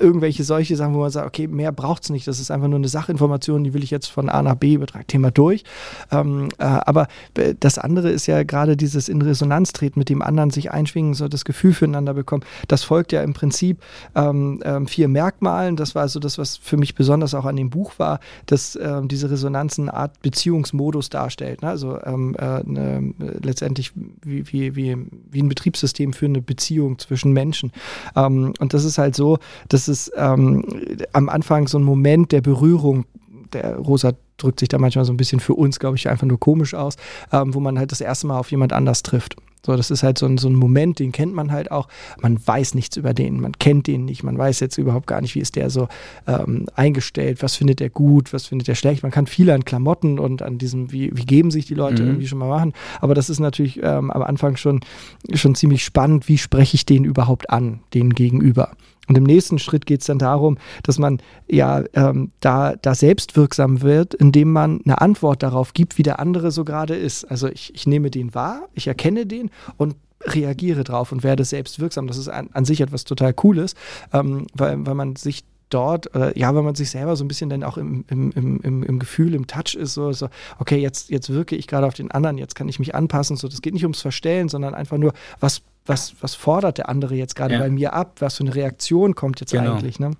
irgendwelche 0.00 0.44
solche 0.44 0.76
Sachen, 0.76 0.94
wo 0.94 0.98
man 0.98 1.10
sagt, 1.10 1.26
okay, 1.26 1.46
mehr 1.46 1.72
braucht 1.72 2.04
es 2.04 2.10
nicht. 2.10 2.26
Das 2.26 2.40
ist 2.40 2.50
einfach 2.50 2.68
nur 2.68 2.78
eine 2.78 2.88
Sachinformation, 2.88 3.64
die 3.64 3.72
will 3.72 3.84
ich 3.84 3.90
jetzt 3.90 4.08
von 4.08 4.28
A 4.28 4.42
nach 4.42 4.56
B 4.56 4.74
übertragen, 4.74 5.06
Thema 5.06 5.30
durch. 5.30 5.64
Ähm, 6.10 6.48
äh, 6.58 6.64
aber 6.64 7.06
äh, 7.34 7.54
das 7.58 7.78
andere 7.78 8.10
ist 8.10 8.26
ja 8.26 8.42
gerade 8.42 8.76
dieses 8.76 9.08
in 9.08 9.22
Resonanz 9.22 9.72
treten, 9.72 9.98
mit 9.98 10.08
dem 10.08 10.22
anderen 10.22 10.50
sich 10.50 10.70
einschwingen, 10.72 11.14
so 11.14 11.28
das 11.28 11.44
Gefühl 11.44 11.72
füreinander 11.72 12.14
bekommen. 12.14 12.44
Das 12.68 12.82
folgt 12.82 13.12
ja 13.12 13.22
im 13.22 13.32
Prinzip 13.32 13.78
ähm, 14.14 14.60
ähm, 14.64 14.86
vier 14.86 15.08
Merkmalen. 15.08 15.76
Das 15.76 15.94
war 15.94 16.08
so 16.08 16.18
das, 16.18 16.36
was 16.36 16.56
für 16.56 16.76
mich 16.76 16.94
besonders 16.94 17.32
auch 17.34 17.44
an 17.44 17.56
dem 17.56 17.70
Buch 17.70 17.92
war, 17.98 18.18
dass 18.46 18.76
ähm, 18.80 19.08
diese 19.08 19.30
Resonanz 19.30 19.78
eine 19.78 19.94
Art 19.94 20.20
Beziehungsmodus 20.22 21.10
darstellt. 21.10 21.62
Ne? 21.62 21.68
Also 21.68 21.98
ähm, 22.04 22.34
äh, 22.38 22.42
eine, 22.42 23.14
letztendlich 23.40 23.92
wie, 24.22 24.52
wie, 24.52 24.76
wie, 24.76 24.96
wie 25.30 25.42
ein 25.42 25.48
Betriebssystem 25.48 26.12
für 26.12 26.26
eine 26.26 26.42
Beziehung 26.42 26.71
Beziehung 26.72 26.98
zwischen 26.98 27.32
Menschen. 27.32 27.72
Ähm, 28.16 28.54
und 28.58 28.74
das 28.74 28.84
ist 28.84 28.98
halt 28.98 29.14
so, 29.14 29.38
dass 29.68 29.88
es 29.88 30.10
ähm, 30.16 30.64
am 31.12 31.28
Anfang 31.28 31.68
so 31.68 31.78
ein 31.78 31.84
Moment 31.84 32.32
der 32.32 32.40
Berührung, 32.40 33.04
der 33.52 33.76
Rosa 33.76 34.12
drückt 34.38 34.60
sich 34.60 34.68
da 34.68 34.78
manchmal 34.78 35.04
so 35.04 35.12
ein 35.12 35.16
bisschen 35.16 35.40
für 35.40 35.54
uns, 35.54 35.78
glaube 35.78 35.96
ich, 35.96 36.08
einfach 36.08 36.26
nur 36.26 36.40
komisch 36.40 36.74
aus, 36.74 36.96
ähm, 37.32 37.54
wo 37.54 37.60
man 37.60 37.78
halt 37.78 37.92
das 37.92 38.00
erste 38.00 38.26
Mal 38.26 38.38
auf 38.38 38.50
jemand 38.50 38.72
anders 38.72 39.02
trifft. 39.02 39.36
So, 39.64 39.76
das 39.76 39.90
ist 39.90 40.02
halt 40.02 40.18
so 40.18 40.26
ein, 40.26 40.38
so 40.38 40.48
ein 40.48 40.54
Moment, 40.54 40.98
den 40.98 41.12
kennt 41.12 41.34
man 41.34 41.52
halt 41.52 41.70
auch. 41.70 41.88
Man 42.20 42.44
weiß 42.44 42.74
nichts 42.74 42.96
über 42.96 43.14
den, 43.14 43.40
man 43.40 43.52
kennt 43.52 43.86
den 43.86 44.04
nicht, 44.04 44.22
man 44.24 44.36
weiß 44.36 44.60
jetzt 44.60 44.76
überhaupt 44.76 45.06
gar 45.06 45.20
nicht, 45.20 45.34
wie 45.34 45.40
ist 45.40 45.56
der 45.56 45.70
so 45.70 45.88
ähm, 46.26 46.66
eingestellt, 46.74 47.42
was 47.42 47.54
findet 47.54 47.80
er 47.80 47.90
gut, 47.90 48.32
was 48.32 48.46
findet 48.46 48.68
er 48.68 48.74
schlecht. 48.74 49.02
Man 49.02 49.12
kann 49.12 49.26
viel 49.26 49.50
an 49.50 49.64
Klamotten 49.64 50.18
und 50.18 50.42
an 50.42 50.58
diesem, 50.58 50.90
wie, 50.90 51.10
wie 51.16 51.24
geben 51.24 51.50
sich 51.50 51.66
die 51.66 51.74
Leute 51.74 52.02
mhm. 52.02 52.08
irgendwie 52.08 52.26
schon 52.26 52.38
mal 52.38 52.48
machen. 52.48 52.72
Aber 53.00 53.14
das 53.14 53.30
ist 53.30 53.38
natürlich 53.38 53.80
ähm, 53.82 54.10
am 54.10 54.22
Anfang 54.22 54.56
schon, 54.56 54.80
schon 55.32 55.54
ziemlich 55.54 55.84
spannend, 55.84 56.28
wie 56.28 56.38
spreche 56.38 56.74
ich 56.74 56.84
den 56.84 57.04
überhaupt 57.04 57.50
an, 57.50 57.80
den 57.94 58.10
gegenüber. 58.14 58.72
Und 59.08 59.18
im 59.18 59.24
nächsten 59.24 59.58
Schritt 59.58 59.84
geht 59.86 60.00
es 60.00 60.06
dann 60.06 60.18
darum, 60.18 60.58
dass 60.84 60.98
man 60.98 61.18
ja 61.48 61.82
ähm, 61.94 62.30
da, 62.40 62.76
da 62.76 62.94
selbst 62.94 63.36
wirksam 63.36 63.82
wird, 63.82 64.14
indem 64.14 64.52
man 64.52 64.80
eine 64.84 65.00
Antwort 65.00 65.42
darauf 65.42 65.74
gibt, 65.74 65.98
wie 65.98 66.04
der 66.04 66.20
andere 66.20 66.52
so 66.52 66.64
gerade 66.64 66.94
ist. 66.94 67.24
Also 67.24 67.48
ich, 67.48 67.74
ich 67.74 67.86
nehme 67.86 68.10
den 68.10 68.34
wahr, 68.34 68.68
ich 68.74 68.86
erkenne 68.86 69.26
den 69.26 69.50
und 69.76 69.96
reagiere 70.24 70.84
drauf 70.84 71.10
und 71.10 71.24
werde 71.24 71.44
selbst 71.44 71.80
wirksam. 71.80 72.06
Das 72.06 72.16
ist 72.16 72.28
an, 72.28 72.48
an 72.52 72.64
sich 72.64 72.80
etwas 72.80 73.04
total 73.04 73.34
Cooles, 73.34 73.74
ähm, 74.12 74.46
weil, 74.54 74.86
weil 74.86 74.94
man 74.94 75.16
sich 75.16 75.44
dort, 75.72 76.14
äh, 76.14 76.38
ja, 76.38 76.54
wenn 76.54 76.64
man 76.64 76.74
sich 76.74 76.90
selber 76.90 77.16
so 77.16 77.24
ein 77.24 77.28
bisschen 77.28 77.50
dann 77.50 77.62
auch 77.64 77.76
im, 77.76 78.04
im, 78.08 78.30
im, 78.32 78.82
im 78.82 78.98
Gefühl, 78.98 79.34
im 79.34 79.46
Touch 79.46 79.74
ist, 79.74 79.94
so, 79.94 80.12
so 80.12 80.28
okay, 80.58 80.78
jetzt, 80.78 81.10
jetzt 81.10 81.30
wirke 81.30 81.56
ich 81.56 81.66
gerade 81.66 81.86
auf 81.86 81.94
den 81.94 82.10
anderen, 82.10 82.38
jetzt 82.38 82.54
kann 82.54 82.68
ich 82.68 82.78
mich 82.78 82.94
anpassen. 82.94 83.36
So, 83.36 83.48
das 83.48 83.62
geht 83.62 83.74
nicht 83.74 83.84
ums 83.84 84.00
Verstellen, 84.00 84.48
sondern 84.48 84.74
einfach 84.74 84.98
nur, 84.98 85.12
was, 85.40 85.62
was, 85.86 86.14
was 86.20 86.34
fordert 86.34 86.78
der 86.78 86.88
andere 86.88 87.14
jetzt 87.14 87.34
gerade 87.34 87.54
ja. 87.54 87.60
bei 87.60 87.70
mir 87.70 87.92
ab? 87.92 88.16
Was 88.20 88.36
für 88.36 88.44
eine 88.44 88.54
Reaktion 88.54 89.14
kommt 89.14 89.40
jetzt 89.40 89.52
genau. 89.52 89.74
eigentlich? 89.74 89.98
Ne? 89.98 90.12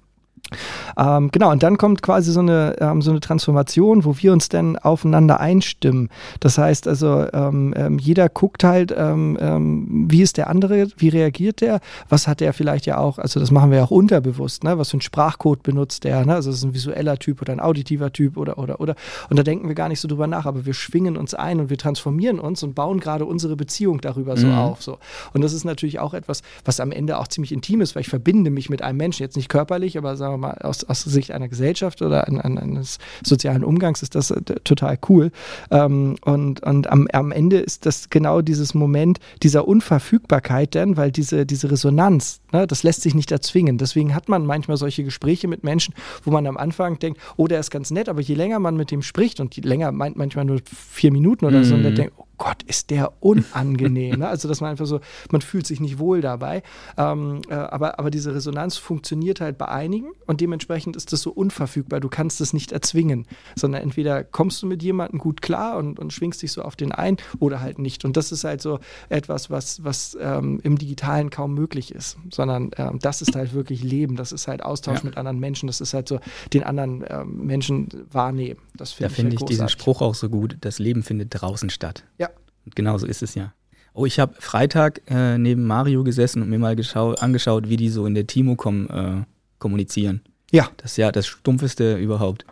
Ähm, 0.96 1.30
genau, 1.32 1.50
und 1.50 1.62
dann 1.62 1.78
kommt 1.78 2.02
quasi 2.02 2.32
so 2.32 2.40
eine, 2.40 2.76
ähm, 2.80 3.02
so 3.02 3.10
eine 3.10 3.20
Transformation, 3.20 4.04
wo 4.04 4.16
wir 4.18 4.32
uns 4.32 4.48
dann 4.48 4.76
aufeinander 4.76 5.40
einstimmen. 5.40 6.08
Das 6.40 6.58
heißt 6.58 6.86
also, 6.88 7.26
ähm, 7.32 7.74
ähm 7.76 7.98
jeder 7.98 8.28
guckt 8.28 8.64
halt, 8.64 8.94
ähm, 8.96 9.38
ähm, 9.40 10.06
wie 10.10 10.22
ist 10.22 10.36
der 10.36 10.48
andere, 10.48 10.88
wie 10.96 11.08
reagiert 11.08 11.60
der, 11.60 11.80
was 12.08 12.28
hat 12.28 12.40
der 12.40 12.52
vielleicht 12.52 12.86
ja 12.86 12.98
auch, 12.98 13.18
also 13.18 13.40
das 13.40 13.50
machen 13.50 13.70
wir 13.70 13.78
ja 13.78 13.84
auch 13.84 13.90
unterbewusst, 13.90 14.64
ne? 14.64 14.78
was 14.78 14.90
für 14.90 14.94
einen 14.94 15.02
Sprachcode 15.02 15.62
benutzt 15.62 16.04
der, 16.04 16.24
ne? 16.24 16.34
also 16.34 16.50
ist 16.50 16.62
ein 16.62 16.74
visueller 16.74 17.18
Typ 17.18 17.40
oder 17.40 17.52
ein 17.52 17.60
auditiver 17.60 18.12
Typ 18.12 18.36
oder, 18.36 18.58
oder, 18.58 18.80
oder. 18.80 18.94
Und 19.30 19.38
da 19.38 19.42
denken 19.42 19.68
wir 19.68 19.74
gar 19.74 19.88
nicht 19.88 20.00
so 20.00 20.08
drüber 20.08 20.26
nach, 20.26 20.46
aber 20.46 20.66
wir 20.66 20.74
schwingen 20.74 21.16
uns 21.16 21.34
ein 21.34 21.60
und 21.60 21.70
wir 21.70 21.78
transformieren 21.78 22.38
uns 22.38 22.62
und 22.62 22.74
bauen 22.74 23.00
gerade 23.00 23.24
unsere 23.24 23.56
Beziehung 23.56 24.00
darüber 24.00 24.36
so 24.36 24.48
mhm. 24.48 24.58
auf. 24.58 24.82
So. 24.82 24.98
Und 25.32 25.42
das 25.42 25.52
ist 25.52 25.64
natürlich 25.64 25.98
auch 25.98 26.14
etwas, 26.14 26.42
was 26.64 26.80
am 26.80 26.92
Ende 26.92 27.18
auch 27.18 27.28
ziemlich 27.28 27.52
intim 27.52 27.80
ist, 27.80 27.94
weil 27.94 28.02
ich 28.02 28.08
verbinde 28.08 28.50
mich 28.50 28.68
mit 28.68 28.82
einem 28.82 28.98
Menschen, 28.98 29.22
jetzt 29.22 29.36
nicht 29.36 29.48
körperlich, 29.48 29.96
aber 29.96 30.16
sagen 30.16 30.31
wir 30.32 30.38
mal, 30.38 30.58
aus, 30.62 30.84
aus 30.84 31.02
Sicht 31.02 31.30
einer 31.30 31.48
Gesellschaft 31.48 32.02
oder 32.02 32.28
an, 32.28 32.40
an, 32.40 32.58
eines 32.58 32.98
sozialen 33.24 33.64
Umgangs 33.64 34.02
ist 34.02 34.14
das 34.14 34.30
äh, 34.30 34.40
total 34.64 34.98
cool. 35.08 35.30
Ähm, 35.70 36.16
und 36.24 36.62
und 36.62 36.90
am, 36.90 37.06
am 37.12 37.32
Ende 37.32 37.58
ist 37.58 37.86
das 37.86 38.10
genau 38.10 38.40
dieses 38.40 38.74
Moment 38.74 39.18
dieser 39.42 39.68
Unverfügbarkeit 39.68 40.74
denn, 40.74 40.96
weil 40.96 41.12
diese, 41.12 41.46
diese 41.46 41.70
Resonanz, 41.70 42.40
ne, 42.52 42.66
das 42.66 42.82
lässt 42.82 43.02
sich 43.02 43.14
nicht 43.14 43.30
erzwingen. 43.30 43.78
Deswegen 43.78 44.14
hat 44.14 44.28
man 44.28 44.46
manchmal 44.46 44.76
solche 44.76 45.04
Gespräche 45.04 45.48
mit 45.48 45.64
Menschen, 45.64 45.94
wo 46.24 46.30
man 46.30 46.46
am 46.46 46.56
Anfang 46.56 46.98
denkt, 46.98 47.20
oh, 47.36 47.46
der 47.46 47.60
ist 47.60 47.70
ganz 47.70 47.90
nett, 47.90 48.08
aber 48.08 48.20
je 48.20 48.34
länger 48.34 48.58
man 48.58 48.76
mit 48.76 48.90
dem 48.90 49.02
spricht 49.02 49.40
und 49.40 49.54
je 49.54 49.62
länger 49.62 49.92
meint 49.92 50.16
manchmal 50.16 50.44
nur 50.44 50.60
vier 50.64 51.12
Minuten 51.12 51.44
oder 51.44 51.64
so, 51.64 51.74
und 51.74 51.82
der 51.82 51.92
mhm. 51.92 51.96
denkt, 51.96 52.14
oh 52.16 52.24
Gott, 52.42 52.64
ist 52.64 52.90
der 52.90 53.12
unangenehm. 53.20 54.18
ne? 54.18 54.26
Also, 54.26 54.48
dass 54.48 54.60
man 54.60 54.70
einfach 54.70 54.86
so, 54.86 54.98
man 55.30 55.42
fühlt 55.42 55.64
sich 55.64 55.78
nicht 55.78 56.00
wohl 56.00 56.20
dabei. 56.20 56.64
Ähm, 56.96 57.42
äh, 57.48 57.54
aber, 57.54 58.00
aber 58.00 58.10
diese 58.10 58.34
Resonanz 58.34 58.76
funktioniert 58.76 59.40
halt 59.40 59.58
bei 59.58 59.68
einigen 59.68 60.10
und 60.26 60.40
dementsprechend 60.40 60.96
ist 60.96 61.12
das 61.12 61.22
so 61.22 61.30
unverfügbar. 61.30 62.00
Du 62.00 62.08
kannst 62.08 62.40
es 62.40 62.52
nicht 62.52 62.72
erzwingen, 62.72 63.28
sondern 63.54 63.82
entweder 63.82 64.24
kommst 64.24 64.60
du 64.60 64.66
mit 64.66 64.82
jemandem 64.82 65.20
gut 65.20 65.40
klar 65.40 65.76
und, 65.76 66.00
und 66.00 66.12
schwingst 66.12 66.42
dich 66.42 66.50
so 66.50 66.62
auf 66.62 66.74
den 66.74 66.90
ein 66.90 67.16
oder 67.38 67.60
halt 67.60 67.78
nicht. 67.78 68.04
Und 68.04 68.16
das 68.16 68.32
ist 68.32 68.42
halt 68.42 68.60
so 68.60 68.80
etwas, 69.08 69.48
was, 69.48 69.84
was 69.84 70.18
ähm, 70.20 70.58
im 70.64 70.78
Digitalen 70.78 71.30
kaum 71.30 71.54
möglich 71.54 71.94
ist, 71.94 72.18
sondern 72.32 72.72
ähm, 72.76 72.98
das 73.00 73.22
ist 73.22 73.36
halt 73.36 73.54
wirklich 73.54 73.84
Leben. 73.84 74.16
Das 74.16 74.32
ist 74.32 74.48
halt 74.48 74.64
Austausch 74.64 74.98
ja. 74.98 75.04
mit 75.04 75.16
anderen 75.16 75.38
Menschen. 75.38 75.68
Das 75.68 75.80
ist 75.80 75.94
halt 75.94 76.08
so 76.08 76.18
den 76.52 76.64
anderen 76.64 77.04
ähm, 77.08 77.46
Menschen 77.46 77.88
wahrnehmen. 78.10 78.58
Das 78.74 78.90
find 78.90 79.12
da 79.12 79.14
finde 79.14 79.34
ich, 79.34 79.38
find 79.38 79.50
ich 79.50 79.54
diesen 79.54 79.68
Spruch 79.68 80.00
auch 80.00 80.16
so 80.16 80.28
gut. 80.28 80.56
Das 80.62 80.80
Leben 80.80 81.04
findet 81.04 81.28
draußen 81.30 81.70
statt. 81.70 82.02
Ja, 82.18 82.31
genau 82.74 82.98
so 82.98 83.06
ist 83.06 83.22
es 83.22 83.34
ja. 83.34 83.52
Oh, 83.94 84.06
ich 84.06 84.18
habe 84.18 84.34
Freitag 84.38 85.02
äh, 85.08 85.36
neben 85.36 85.66
Mario 85.66 86.02
gesessen 86.02 86.42
und 86.42 86.48
mir 86.48 86.58
mal 86.58 86.76
angeschaut, 87.20 87.68
wie 87.68 87.76
die 87.76 87.90
so 87.90 88.06
in 88.06 88.14
der 88.14 88.26
Timocom 88.26 88.88
äh, 88.88 89.24
kommunizieren. 89.58 90.22
Ja. 90.50 90.70
Das 90.78 90.92
ist 90.92 90.96
ja 90.96 91.12
das 91.12 91.26
Stumpfeste 91.26 91.96
überhaupt. 91.96 92.46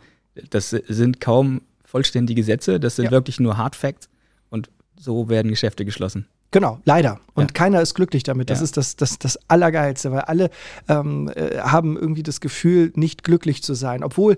Das 0.50 0.70
sind 0.70 1.20
kaum 1.20 1.62
vollständige 1.84 2.44
Sätze, 2.44 2.78
das 2.78 2.96
sind 2.96 3.06
ja. 3.06 3.10
wirklich 3.10 3.40
nur 3.40 3.56
Hard 3.56 3.74
Facts 3.74 4.08
und 4.48 4.70
so 4.98 5.28
werden 5.28 5.48
Geschäfte 5.48 5.84
geschlossen. 5.84 6.26
Genau, 6.52 6.80
leider. 6.84 7.20
Und 7.34 7.50
ja. 7.50 7.54
keiner 7.54 7.80
ist 7.80 7.94
glücklich 7.94 8.22
damit. 8.22 8.50
Das 8.50 8.58
ja. 8.58 8.64
ist 8.64 8.76
das, 8.76 8.96
das, 8.96 9.18
das 9.18 9.38
Allergeilste, 9.48 10.10
weil 10.10 10.22
alle 10.22 10.50
ähm, 10.88 11.30
äh, 11.34 11.58
haben 11.58 11.96
irgendwie 11.96 12.24
das 12.24 12.40
Gefühl, 12.40 12.92
nicht 12.96 13.22
glücklich 13.22 13.62
zu 13.62 13.74
sein. 13.74 14.02
Obwohl 14.02 14.36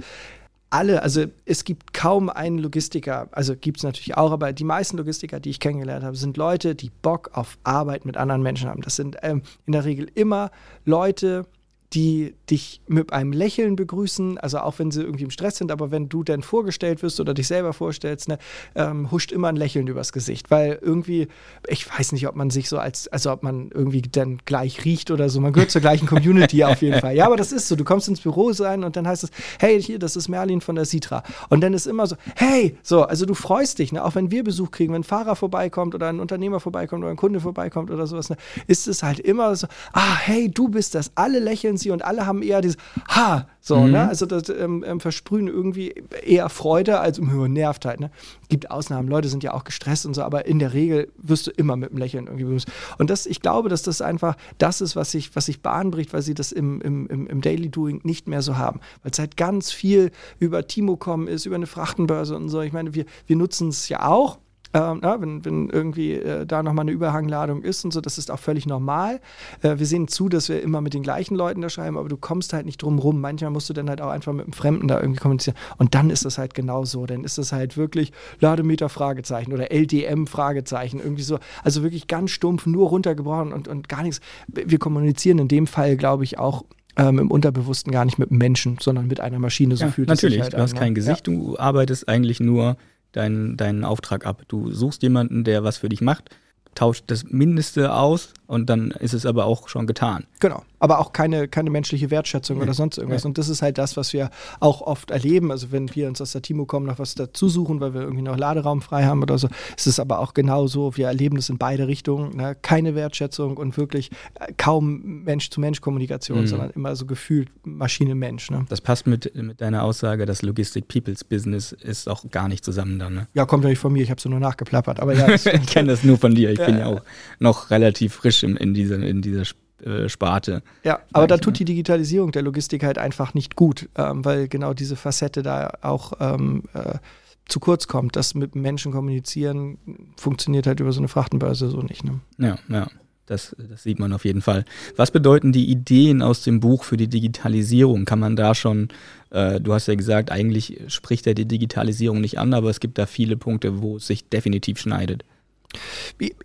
alle, 0.72 1.02
also 1.02 1.26
es 1.44 1.64
gibt 1.64 1.92
kaum 1.92 2.30
einen 2.30 2.58
Logistiker, 2.58 3.28
also 3.32 3.54
gibt 3.54 3.78
es 3.78 3.82
natürlich 3.82 4.16
auch, 4.16 4.32
aber 4.32 4.52
die 4.52 4.64
meisten 4.64 4.96
Logistiker, 4.96 5.38
die 5.38 5.50
ich 5.50 5.60
kennengelernt 5.60 6.02
habe, 6.02 6.16
sind 6.16 6.36
Leute, 6.38 6.74
die 6.74 6.90
Bock 7.02 7.30
auf 7.34 7.58
Arbeit 7.62 8.06
mit 8.06 8.16
anderen 8.16 8.42
Menschen 8.42 8.70
haben. 8.70 8.80
Das 8.80 8.96
sind 8.96 9.16
ähm, 9.22 9.42
in 9.66 9.72
der 9.72 9.84
Regel 9.84 10.10
immer 10.14 10.50
Leute, 10.86 11.46
die 11.94 12.34
dich 12.50 12.80
mit 12.86 13.12
einem 13.12 13.32
Lächeln 13.32 13.76
begrüßen, 13.76 14.38
also 14.38 14.58
auch 14.58 14.78
wenn 14.78 14.90
sie 14.90 15.02
irgendwie 15.02 15.24
im 15.24 15.30
Stress 15.30 15.56
sind, 15.56 15.70
aber 15.70 15.90
wenn 15.90 16.08
du 16.08 16.24
dann 16.24 16.42
vorgestellt 16.42 17.02
wirst 17.02 17.20
oder 17.20 17.34
dich 17.34 17.46
selber 17.46 17.72
vorstellst, 17.72 18.28
ne, 18.28 18.38
ähm, 18.74 19.10
huscht 19.10 19.32
immer 19.32 19.48
ein 19.48 19.56
Lächeln 19.56 19.86
übers 19.86 20.12
Gesicht, 20.12 20.50
weil 20.50 20.78
irgendwie, 20.80 21.28
ich 21.68 21.88
weiß 21.88 22.12
nicht, 22.12 22.26
ob 22.28 22.34
man 22.34 22.50
sich 22.50 22.68
so 22.68 22.78
als, 22.78 23.08
also 23.08 23.30
ob 23.30 23.42
man 23.42 23.70
irgendwie 23.72 24.02
dann 24.02 24.38
gleich 24.44 24.84
riecht 24.84 25.10
oder 25.10 25.28
so, 25.28 25.40
man 25.40 25.52
gehört 25.52 25.70
zur 25.70 25.80
gleichen 25.80 26.06
Community 26.06 26.64
auf 26.64 26.80
jeden 26.80 27.00
Fall. 27.00 27.14
Ja, 27.14 27.26
aber 27.26 27.36
das 27.36 27.52
ist 27.52 27.68
so, 27.68 27.76
du 27.76 27.84
kommst 27.84 28.08
ins 28.08 28.20
Büro 28.20 28.52
sein 28.52 28.84
und 28.84 28.96
dann 28.96 29.06
heißt 29.06 29.24
es, 29.24 29.30
hey, 29.58 29.80
hier, 29.82 29.98
das 29.98 30.16
ist 30.16 30.28
Merlin 30.28 30.60
von 30.60 30.76
der 30.76 30.86
Citra. 30.86 31.22
Und 31.50 31.60
dann 31.60 31.74
ist 31.74 31.86
immer 31.86 32.06
so, 32.06 32.16
hey, 32.36 32.76
so, 32.82 33.02
also 33.02 33.26
du 33.26 33.34
freust 33.34 33.78
dich, 33.78 33.92
ne, 33.92 34.02
auch 34.04 34.14
wenn 34.14 34.30
wir 34.30 34.44
Besuch 34.44 34.70
kriegen, 34.70 34.94
wenn 34.94 35.02
ein 35.02 35.04
Fahrer 35.04 35.36
vorbeikommt 35.36 35.94
oder 35.94 36.08
ein 36.08 36.20
Unternehmer 36.20 36.60
vorbeikommt 36.60 37.02
oder 37.02 37.10
ein 37.10 37.16
Kunde 37.16 37.40
vorbeikommt 37.40 37.90
oder 37.90 38.06
sowas, 38.06 38.30
ne, 38.30 38.36
ist 38.66 38.88
es 38.88 39.02
halt 39.02 39.20
immer 39.20 39.54
so, 39.56 39.66
ah, 39.92 40.16
hey, 40.16 40.50
du 40.50 40.68
bist 40.68 40.94
das, 40.94 41.12
alle 41.16 41.38
lächeln 41.38 41.76
sie 41.82 41.90
und 41.90 42.04
alle 42.04 42.26
haben 42.26 42.42
eher 42.42 42.60
dieses 42.60 42.76
Ha, 43.08 43.46
so, 43.60 43.80
ne? 43.80 43.86
mhm. 43.86 43.92
ne? 43.92 44.08
Also 44.08 44.26
das 44.26 44.48
ähm, 44.48 44.84
ähm, 44.86 45.00
versprühen 45.00 45.48
irgendwie 45.48 45.94
eher 46.24 46.48
Freude 46.48 47.00
als 47.00 47.18
um 47.18 47.52
nervt 47.52 47.84
halt, 47.84 48.00
ne? 48.00 48.10
Gibt 48.48 48.70
Ausnahmen, 48.70 49.08
Leute 49.08 49.28
sind 49.28 49.42
ja 49.42 49.54
auch 49.54 49.64
gestresst 49.64 50.04
und 50.04 50.14
so, 50.14 50.22
aber 50.22 50.46
in 50.46 50.58
der 50.58 50.72
Regel 50.72 51.10
wirst 51.16 51.46
du 51.46 51.50
immer 51.50 51.76
mit 51.76 51.90
einem 51.90 51.98
Lächeln 51.98 52.26
irgendwie 52.26 52.44
begrüßt. 52.44 52.68
Und 52.98 53.10
das, 53.10 53.26
ich 53.26 53.40
glaube, 53.40 53.68
dass 53.68 53.82
das 53.82 54.02
einfach 54.02 54.36
das 54.58 54.80
ist, 54.80 54.96
was 54.96 55.10
sich, 55.10 55.34
was 55.34 55.46
sich 55.46 55.62
Bahn 55.62 55.90
bricht, 55.90 56.12
weil 56.12 56.22
sie 56.22 56.34
das 56.34 56.52
im, 56.52 56.80
im, 56.80 57.06
im, 57.08 57.40
Daily 57.40 57.68
Doing 57.68 58.00
nicht 58.04 58.28
mehr 58.28 58.42
so 58.42 58.56
haben. 58.56 58.80
Weil 59.02 59.12
es 59.12 59.18
halt 59.18 59.36
ganz 59.36 59.72
viel 59.72 60.10
über 60.38 60.66
Timocom 60.66 61.28
ist, 61.28 61.46
über 61.46 61.56
eine 61.56 61.66
Frachtenbörse 61.66 62.36
und 62.36 62.48
so. 62.48 62.60
Ich 62.60 62.72
meine, 62.72 62.94
wir, 62.94 63.04
wir 63.26 63.36
nutzen 63.36 63.68
es 63.68 63.88
ja 63.88 64.06
auch, 64.06 64.38
ähm, 64.74 65.00
ja, 65.02 65.20
wenn, 65.20 65.44
wenn 65.44 65.68
irgendwie 65.68 66.12
äh, 66.12 66.46
da 66.46 66.62
nochmal 66.62 66.84
eine 66.84 66.92
Überhangladung 66.92 67.62
ist 67.62 67.84
und 67.84 67.92
so, 67.92 68.00
das 68.00 68.18
ist 68.18 68.30
auch 68.30 68.38
völlig 68.38 68.66
normal. 68.66 69.20
Äh, 69.60 69.78
wir 69.78 69.86
sehen 69.86 70.08
zu, 70.08 70.28
dass 70.28 70.48
wir 70.48 70.62
immer 70.62 70.80
mit 70.80 70.94
den 70.94 71.02
gleichen 71.02 71.34
Leuten 71.34 71.60
da 71.60 71.68
schreiben, 71.68 71.98
aber 71.98 72.08
du 72.08 72.16
kommst 72.16 72.52
halt 72.52 72.66
nicht 72.66 72.82
drum 72.82 72.98
rum. 72.98 73.20
Manchmal 73.20 73.50
musst 73.50 73.68
du 73.68 73.74
dann 73.74 73.88
halt 73.88 74.00
auch 74.00 74.10
einfach 74.10 74.32
mit 74.32 74.46
einem 74.46 74.52
Fremden 74.52 74.88
da 74.88 75.00
irgendwie 75.00 75.20
kommunizieren. 75.20 75.56
Und 75.76 75.94
dann 75.94 76.10
ist 76.10 76.24
das 76.24 76.38
halt 76.38 76.54
genauso. 76.54 77.06
Dann 77.06 77.24
ist 77.24 77.38
das 77.38 77.52
halt 77.52 77.76
wirklich 77.76 78.12
Lademeter 78.40 78.88
Fragezeichen 78.88 79.52
oder 79.52 79.70
LDM 79.70 80.26
Fragezeichen. 80.26 81.00
Irgendwie 81.00 81.22
so. 81.22 81.38
Also 81.62 81.82
wirklich 81.82 82.06
ganz 82.06 82.30
stumpf, 82.30 82.66
nur 82.66 82.88
runtergebrochen 82.88 83.52
und, 83.52 83.68
und 83.68 83.88
gar 83.88 84.02
nichts. 84.02 84.20
Wir 84.48 84.78
kommunizieren 84.78 85.38
in 85.38 85.48
dem 85.48 85.66
Fall, 85.66 85.96
glaube 85.96 86.24
ich, 86.24 86.38
auch 86.38 86.64
ähm, 86.96 87.18
im 87.18 87.30
Unterbewussten 87.30 87.92
gar 87.92 88.04
nicht 88.04 88.18
mit 88.18 88.30
Menschen, 88.30 88.78
sondern 88.80 89.06
mit 89.06 89.20
einer 89.20 89.38
Maschine. 89.38 89.76
So 89.76 89.86
ja, 89.86 89.90
fühlt 89.90 90.08
natürlich. 90.08 90.40
halt 90.40 90.54
du 90.54 90.58
hast 90.58 90.72
an, 90.72 90.78
kein 90.78 90.88
ne? 90.88 90.94
Gesicht, 90.94 91.28
ja. 91.28 91.34
du 91.34 91.58
arbeitest 91.58 92.08
eigentlich 92.08 92.40
nur 92.40 92.76
deinen, 93.12 93.56
deinen 93.56 93.84
Auftrag 93.84 94.26
ab. 94.26 94.42
Du 94.48 94.70
suchst 94.70 95.02
jemanden, 95.02 95.44
der 95.44 95.64
was 95.64 95.78
für 95.78 95.88
dich 95.88 96.00
macht, 96.00 96.30
tauscht 96.74 97.04
das 97.08 97.24
Mindeste 97.24 97.94
aus 97.94 98.32
und 98.52 98.68
dann 98.68 98.90
ist 98.90 99.14
es 99.14 99.24
aber 99.24 99.46
auch 99.46 99.68
schon 99.68 99.86
getan. 99.86 100.26
Genau 100.40 100.62
aber 100.82 100.98
auch 100.98 101.12
keine, 101.12 101.46
keine 101.46 101.70
menschliche 101.70 102.10
Wertschätzung 102.10 102.56
nee. 102.56 102.64
oder 102.64 102.74
sonst 102.74 102.98
irgendwas. 102.98 103.22
Nee. 103.22 103.28
Und 103.28 103.38
das 103.38 103.48
ist 103.48 103.62
halt 103.62 103.78
das, 103.78 103.96
was 103.96 104.12
wir 104.12 104.30
auch 104.58 104.80
oft 104.80 105.12
erleben. 105.12 105.52
Also 105.52 105.70
wenn 105.70 105.94
wir 105.94 106.08
uns 106.08 106.20
aus 106.20 106.32
der 106.32 106.42
Timo 106.42 106.66
kommen, 106.66 106.86
noch 106.86 106.98
was 106.98 107.14
dazu 107.14 107.48
suchen, 107.48 107.78
weil 107.78 107.94
wir 107.94 108.00
irgendwie 108.00 108.22
noch 108.22 108.36
Laderaum 108.36 108.82
frei 108.82 109.04
haben 109.04 109.22
oder 109.22 109.38
so, 109.38 109.48
ist 109.76 109.86
es 109.86 110.00
aber 110.00 110.18
auch 110.18 110.34
genauso. 110.34 110.96
Wir 110.96 111.06
erleben 111.06 111.36
das 111.36 111.50
in 111.50 111.58
beide 111.58 111.86
Richtungen. 111.86 112.36
Ne? 112.36 112.56
Keine 112.62 112.96
Wertschätzung 112.96 113.58
und 113.58 113.76
wirklich 113.76 114.10
äh, 114.40 114.52
kaum 114.56 115.22
Mensch-zu-Mensch-Kommunikation, 115.22 116.40
mhm. 116.40 116.46
sondern 116.48 116.70
immer 116.70 116.96
so 116.96 117.06
gefühlt 117.06 117.48
Maschine-Mensch. 117.62 118.50
Ne? 118.50 118.66
Das 118.68 118.80
passt 118.80 119.06
mit, 119.06 119.32
mit 119.36 119.60
deiner 119.60 119.84
Aussage, 119.84 120.26
dass 120.26 120.42
Logistik 120.42 120.88
People's 120.88 121.22
Business 121.22 121.70
ist 121.70 122.08
auch 122.08 122.28
gar 122.28 122.48
nicht 122.48 122.64
zusammen 122.64 122.98
dann. 122.98 123.14
Ne? 123.14 123.28
Ja, 123.34 123.46
kommt 123.46 123.62
ja 123.62 123.70
nicht 123.70 123.78
von 123.78 123.92
mir, 123.92 124.02
ich 124.02 124.10
habe 124.10 124.18
es 124.18 124.24
nur 124.24 124.40
nachgeplappert. 124.40 124.98
Aber 124.98 125.14
ja, 125.14 125.28
ich 125.34 125.44
kenne 125.44 125.92
das 125.92 126.02
nur 126.02 126.18
von 126.18 126.34
dir. 126.34 126.50
Ich 126.50 126.58
ja, 126.58 126.66
bin 126.66 126.78
ja 126.78 126.86
auch 126.86 127.02
noch 127.38 127.70
relativ 127.70 128.14
frisch 128.14 128.41
in, 128.42 128.56
in 128.56 128.74
dieser, 128.74 128.96
in 128.96 129.22
dieser 129.22 129.42
äh, 129.82 130.08
Sparte. 130.08 130.62
Ja, 130.84 131.00
aber 131.12 131.26
da 131.26 131.38
tut 131.38 131.58
die 131.58 131.64
Digitalisierung 131.64 132.32
der 132.32 132.42
Logistik 132.42 132.84
halt 132.84 132.98
einfach 132.98 133.34
nicht 133.34 133.56
gut, 133.56 133.88
ähm, 133.96 134.24
weil 134.24 134.48
genau 134.48 134.74
diese 134.74 134.96
Facette 134.96 135.42
da 135.42 135.72
auch 135.82 136.12
ähm, 136.20 136.64
äh, 136.74 136.98
zu 137.46 137.60
kurz 137.60 137.88
kommt. 137.88 138.16
Das 138.16 138.34
mit 138.34 138.54
Menschen 138.54 138.92
kommunizieren 138.92 139.78
funktioniert 140.16 140.66
halt 140.66 140.80
über 140.80 140.92
so 140.92 141.00
eine 141.00 141.08
Frachtenbörse 141.08 141.68
so 141.68 141.82
nicht. 141.82 142.04
Ne? 142.04 142.20
Ja, 142.38 142.58
ja. 142.68 142.88
Das, 143.26 143.54
das, 143.56 143.84
sieht 143.84 144.00
man 144.00 144.12
auf 144.12 144.24
jeden 144.24 144.42
Fall. 144.42 144.64
Was 144.96 145.12
bedeuten 145.12 145.52
die 145.52 145.70
Ideen 145.70 146.22
aus 146.22 146.42
dem 146.42 146.58
Buch 146.58 146.82
für 146.82 146.96
die 146.96 147.08
Digitalisierung? 147.08 148.04
Kann 148.04 148.18
man 148.18 148.34
da 148.34 148.54
schon, 148.54 148.88
äh, 149.30 149.60
du 149.60 149.72
hast 149.72 149.86
ja 149.86 149.94
gesagt, 149.94 150.32
eigentlich 150.32 150.82
spricht 150.88 151.26
er 151.28 151.34
die 151.34 151.46
Digitalisierung 151.46 152.20
nicht 152.20 152.38
an, 152.38 152.52
aber 152.52 152.68
es 152.68 152.80
gibt 152.80 152.98
da 152.98 153.06
viele 153.06 153.36
Punkte, 153.36 153.80
wo 153.80 153.96
es 153.96 154.08
sich 154.08 154.28
definitiv 154.28 154.78
schneidet. 154.78 155.24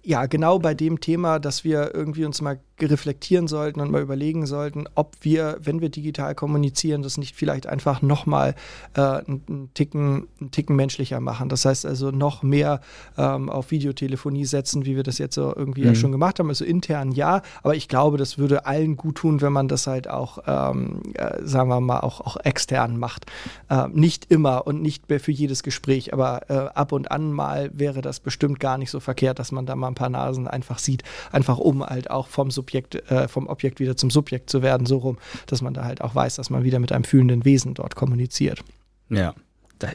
Ja, 0.03 0.25
genau 0.25 0.59
bei 0.59 0.73
dem 0.73 0.99
Thema, 0.99 1.39
dass 1.39 1.63
wir 1.63 1.93
irgendwie 1.93 2.25
uns 2.25 2.41
mal 2.41 2.59
reflektieren 2.79 3.47
sollten 3.47 3.79
und 3.79 3.91
mal 3.91 4.01
überlegen 4.01 4.45
sollten, 4.45 4.85
ob 4.93 5.15
wir, 5.21 5.57
wenn 5.61 5.81
wir 5.81 5.89
digital 5.89 6.35
kommunizieren, 6.35 7.01
das 7.01 7.17
nicht 7.17 7.35
vielleicht 7.35 7.65
einfach 7.65 8.01
nochmal 8.01 8.53
äh, 8.95 9.01
einen, 9.01 9.71
Ticken, 9.73 10.27
einen 10.39 10.51
Ticken 10.51 10.75
menschlicher 10.75 11.19
machen. 11.19 11.49
Das 11.49 11.65
heißt 11.65 11.85
also 11.85 12.11
noch 12.11 12.43
mehr 12.43 12.81
ähm, 13.17 13.49
auf 13.49 13.71
Videotelefonie 13.71 14.45
setzen, 14.45 14.85
wie 14.85 14.95
wir 14.95 15.03
das 15.03 15.17
jetzt 15.17 15.35
so 15.35 15.53
irgendwie 15.55 15.81
mhm. 15.81 15.87
ja 15.87 15.95
schon 15.95 16.11
gemacht 16.11 16.39
haben. 16.39 16.49
Also 16.49 16.65
intern 16.65 17.11
ja, 17.11 17.41
aber 17.63 17.75
ich 17.75 17.87
glaube, 17.87 18.17
das 18.17 18.37
würde 18.37 18.65
allen 18.65 18.95
gut 18.95 19.15
tun, 19.15 19.41
wenn 19.41 19.53
man 19.53 19.67
das 19.67 19.87
halt 19.87 20.07
auch, 20.07 20.39
ähm, 20.45 21.01
äh, 21.15 21.41
sagen 21.43 21.69
wir 21.69 21.81
mal, 21.81 22.01
auch, 22.01 22.21
auch 22.21 22.37
extern 22.43 22.97
macht. 22.97 23.25
Äh, 23.69 23.87
nicht 23.91 24.31
immer 24.31 24.67
und 24.67 24.81
nicht 24.81 25.09
mehr 25.09 25.19
für 25.19 25.31
jedes 25.31 25.63
Gespräch, 25.63 26.13
aber 26.13 26.49
äh, 26.49 26.53
ab 26.53 26.91
und 26.91 27.11
an 27.11 27.31
mal 27.31 27.71
wäre 27.73 28.01
das 28.01 28.19
bestimmt 28.19 28.59
gar 28.59 28.77
nicht 28.77 28.91
so 28.91 28.99
verkehrt, 28.99 29.39
dass 29.39 29.51
man 29.51 29.56
da 29.65 29.75
mal 29.75 29.87
ein 29.87 29.95
paar 29.95 30.09
Nasen 30.09 30.47
einfach 30.47 30.79
sieht, 30.79 31.03
einfach 31.31 31.57
um 31.57 31.83
halt 31.83 32.09
auch 32.09 32.27
vom 32.27 32.51
Subjekt 32.51 32.95
äh, 33.09 33.27
vom 33.27 33.47
Objekt 33.47 33.79
wieder 33.79 33.97
zum 33.97 34.09
Subjekt 34.09 34.49
zu 34.49 34.61
werden, 34.61 34.85
so 34.85 34.97
rum, 34.97 35.17
dass 35.47 35.61
man 35.61 35.73
da 35.73 35.83
halt 35.83 36.01
auch 36.01 36.15
weiß, 36.15 36.35
dass 36.35 36.49
man 36.49 36.63
wieder 36.63 36.79
mit 36.79 36.91
einem 36.91 37.03
fühlenden 37.03 37.45
Wesen 37.45 37.73
dort 37.73 37.95
kommuniziert. 37.95 38.63
Ja, 39.09 39.33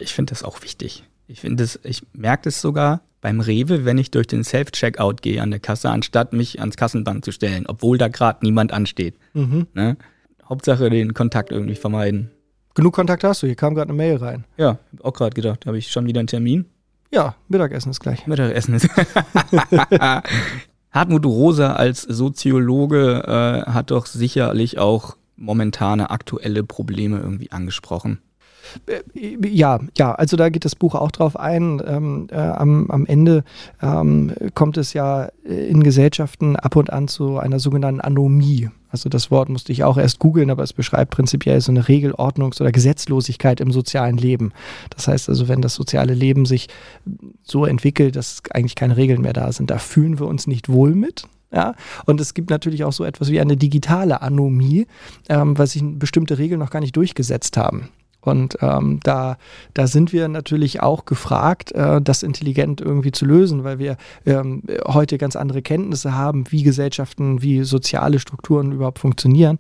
ich 0.00 0.12
finde 0.12 0.30
das 0.30 0.42
auch 0.42 0.62
wichtig. 0.62 1.04
Ich 1.26 1.40
finde 1.40 1.64
es, 1.64 1.78
ich 1.82 2.02
merke 2.12 2.44
das 2.44 2.60
sogar 2.60 3.00
beim 3.20 3.40
Rewe, 3.40 3.84
wenn 3.84 3.98
ich 3.98 4.10
durch 4.10 4.26
den 4.26 4.44
Self-Checkout 4.44 5.22
gehe 5.22 5.40
an 5.40 5.50
der 5.50 5.60
Kasse, 5.60 5.88
anstatt 5.90 6.32
mich 6.32 6.60
ans 6.60 6.76
Kassenband 6.76 7.24
zu 7.24 7.32
stellen, 7.32 7.64
obwohl 7.66 7.96
da 7.96 8.08
gerade 8.08 8.40
niemand 8.42 8.72
ansteht. 8.72 9.14
Mhm. 9.32 9.68
Ne? 9.74 9.96
Hauptsache 10.44 10.90
den 10.90 11.14
Kontakt 11.14 11.52
irgendwie 11.52 11.76
vermeiden. 11.76 12.30
Genug 12.74 12.94
Kontakt 12.94 13.22
hast 13.22 13.42
du, 13.42 13.46
hier 13.46 13.56
kam 13.56 13.74
gerade 13.74 13.90
eine 13.90 13.96
Mail 13.96 14.16
rein. 14.16 14.44
Ja, 14.56 14.78
auch 15.02 15.12
gerade 15.12 15.34
gedacht, 15.34 15.66
habe 15.66 15.78
ich 15.78 15.90
schon 15.90 16.06
wieder 16.06 16.20
einen 16.20 16.26
Termin. 16.26 16.66
Ja, 17.12 17.34
Mittagessen 17.48 17.90
ist 17.90 18.00
gleich. 18.00 18.26
Mittagessen 18.26 18.74
ist. 18.74 18.88
Hartmut 20.90 21.26
Rosa 21.26 21.74
als 21.74 22.02
Soziologe 22.02 23.22
äh, 23.26 23.70
hat 23.70 23.90
doch 23.90 24.06
sicherlich 24.06 24.78
auch 24.78 25.16
momentane 25.36 26.10
aktuelle 26.10 26.64
Probleme 26.64 27.18
irgendwie 27.18 27.50
angesprochen. 27.52 28.20
Äh, 28.86 29.02
ja, 29.48 29.80
ja, 29.96 30.12
also 30.12 30.36
da 30.36 30.48
geht 30.48 30.64
das 30.64 30.76
Buch 30.76 30.94
auch 30.94 31.10
drauf 31.10 31.38
ein. 31.38 31.82
Ähm, 31.86 32.28
äh, 32.30 32.36
am, 32.36 32.90
am 32.90 33.06
Ende 33.06 33.44
ähm, 33.80 34.32
kommt 34.54 34.76
es 34.76 34.92
ja 34.92 35.28
in 35.44 35.82
Gesellschaften 35.82 36.56
ab 36.56 36.76
und 36.76 36.92
an 36.92 37.08
zu 37.08 37.38
einer 37.38 37.58
sogenannten 37.58 38.00
Anomie. 38.00 38.70
Also 38.92 39.08
das 39.08 39.30
Wort 39.30 39.48
musste 39.48 39.72
ich 39.72 39.84
auch 39.84 39.96
erst 39.96 40.18
googeln, 40.18 40.50
aber 40.50 40.62
es 40.62 40.74
beschreibt 40.74 41.12
prinzipiell 41.12 41.60
so 41.62 41.72
eine 41.72 41.82
Regelordnungs- 41.82 42.60
oder 42.60 42.72
Gesetzlosigkeit 42.72 43.60
im 43.60 43.72
sozialen 43.72 44.18
Leben. 44.18 44.52
Das 44.90 45.08
heißt 45.08 45.30
also, 45.30 45.48
wenn 45.48 45.62
das 45.62 45.74
soziale 45.74 46.12
Leben 46.12 46.44
sich 46.44 46.68
so 47.42 47.64
entwickelt, 47.64 48.16
dass 48.16 48.42
eigentlich 48.52 48.74
keine 48.74 48.98
Regeln 48.98 49.22
mehr 49.22 49.32
da 49.32 49.50
sind, 49.50 49.70
da 49.70 49.78
fühlen 49.78 50.18
wir 50.18 50.26
uns 50.26 50.46
nicht 50.46 50.68
wohl 50.68 50.94
mit. 50.94 51.24
Ja, 51.54 51.74
und 52.06 52.18
es 52.20 52.32
gibt 52.32 52.48
natürlich 52.48 52.82
auch 52.84 52.92
so 52.92 53.04
etwas 53.04 53.30
wie 53.30 53.38
eine 53.38 53.58
digitale 53.58 54.22
Anomie, 54.22 54.86
ähm, 55.28 55.58
weil 55.58 55.66
sich 55.66 55.82
bestimmte 55.84 56.38
Regeln 56.38 56.58
noch 56.58 56.70
gar 56.70 56.80
nicht 56.80 56.96
durchgesetzt 56.96 57.58
haben. 57.58 57.90
Und 58.22 58.56
ähm, 58.60 59.00
da, 59.02 59.36
da 59.74 59.86
sind 59.86 60.12
wir 60.12 60.28
natürlich 60.28 60.80
auch 60.80 61.04
gefragt, 61.04 61.72
äh, 61.72 62.00
das 62.00 62.22
intelligent 62.22 62.80
irgendwie 62.80 63.12
zu 63.12 63.26
lösen, 63.26 63.64
weil 63.64 63.78
wir 63.78 63.96
ähm, 64.24 64.62
heute 64.86 65.18
ganz 65.18 65.36
andere 65.36 65.60
Kenntnisse 65.60 66.14
haben, 66.14 66.44
wie 66.50 66.62
Gesellschaften, 66.62 67.42
wie 67.42 67.64
soziale 67.64 68.20
Strukturen 68.20 68.72
überhaupt 68.72 69.00
funktionieren. 69.00 69.58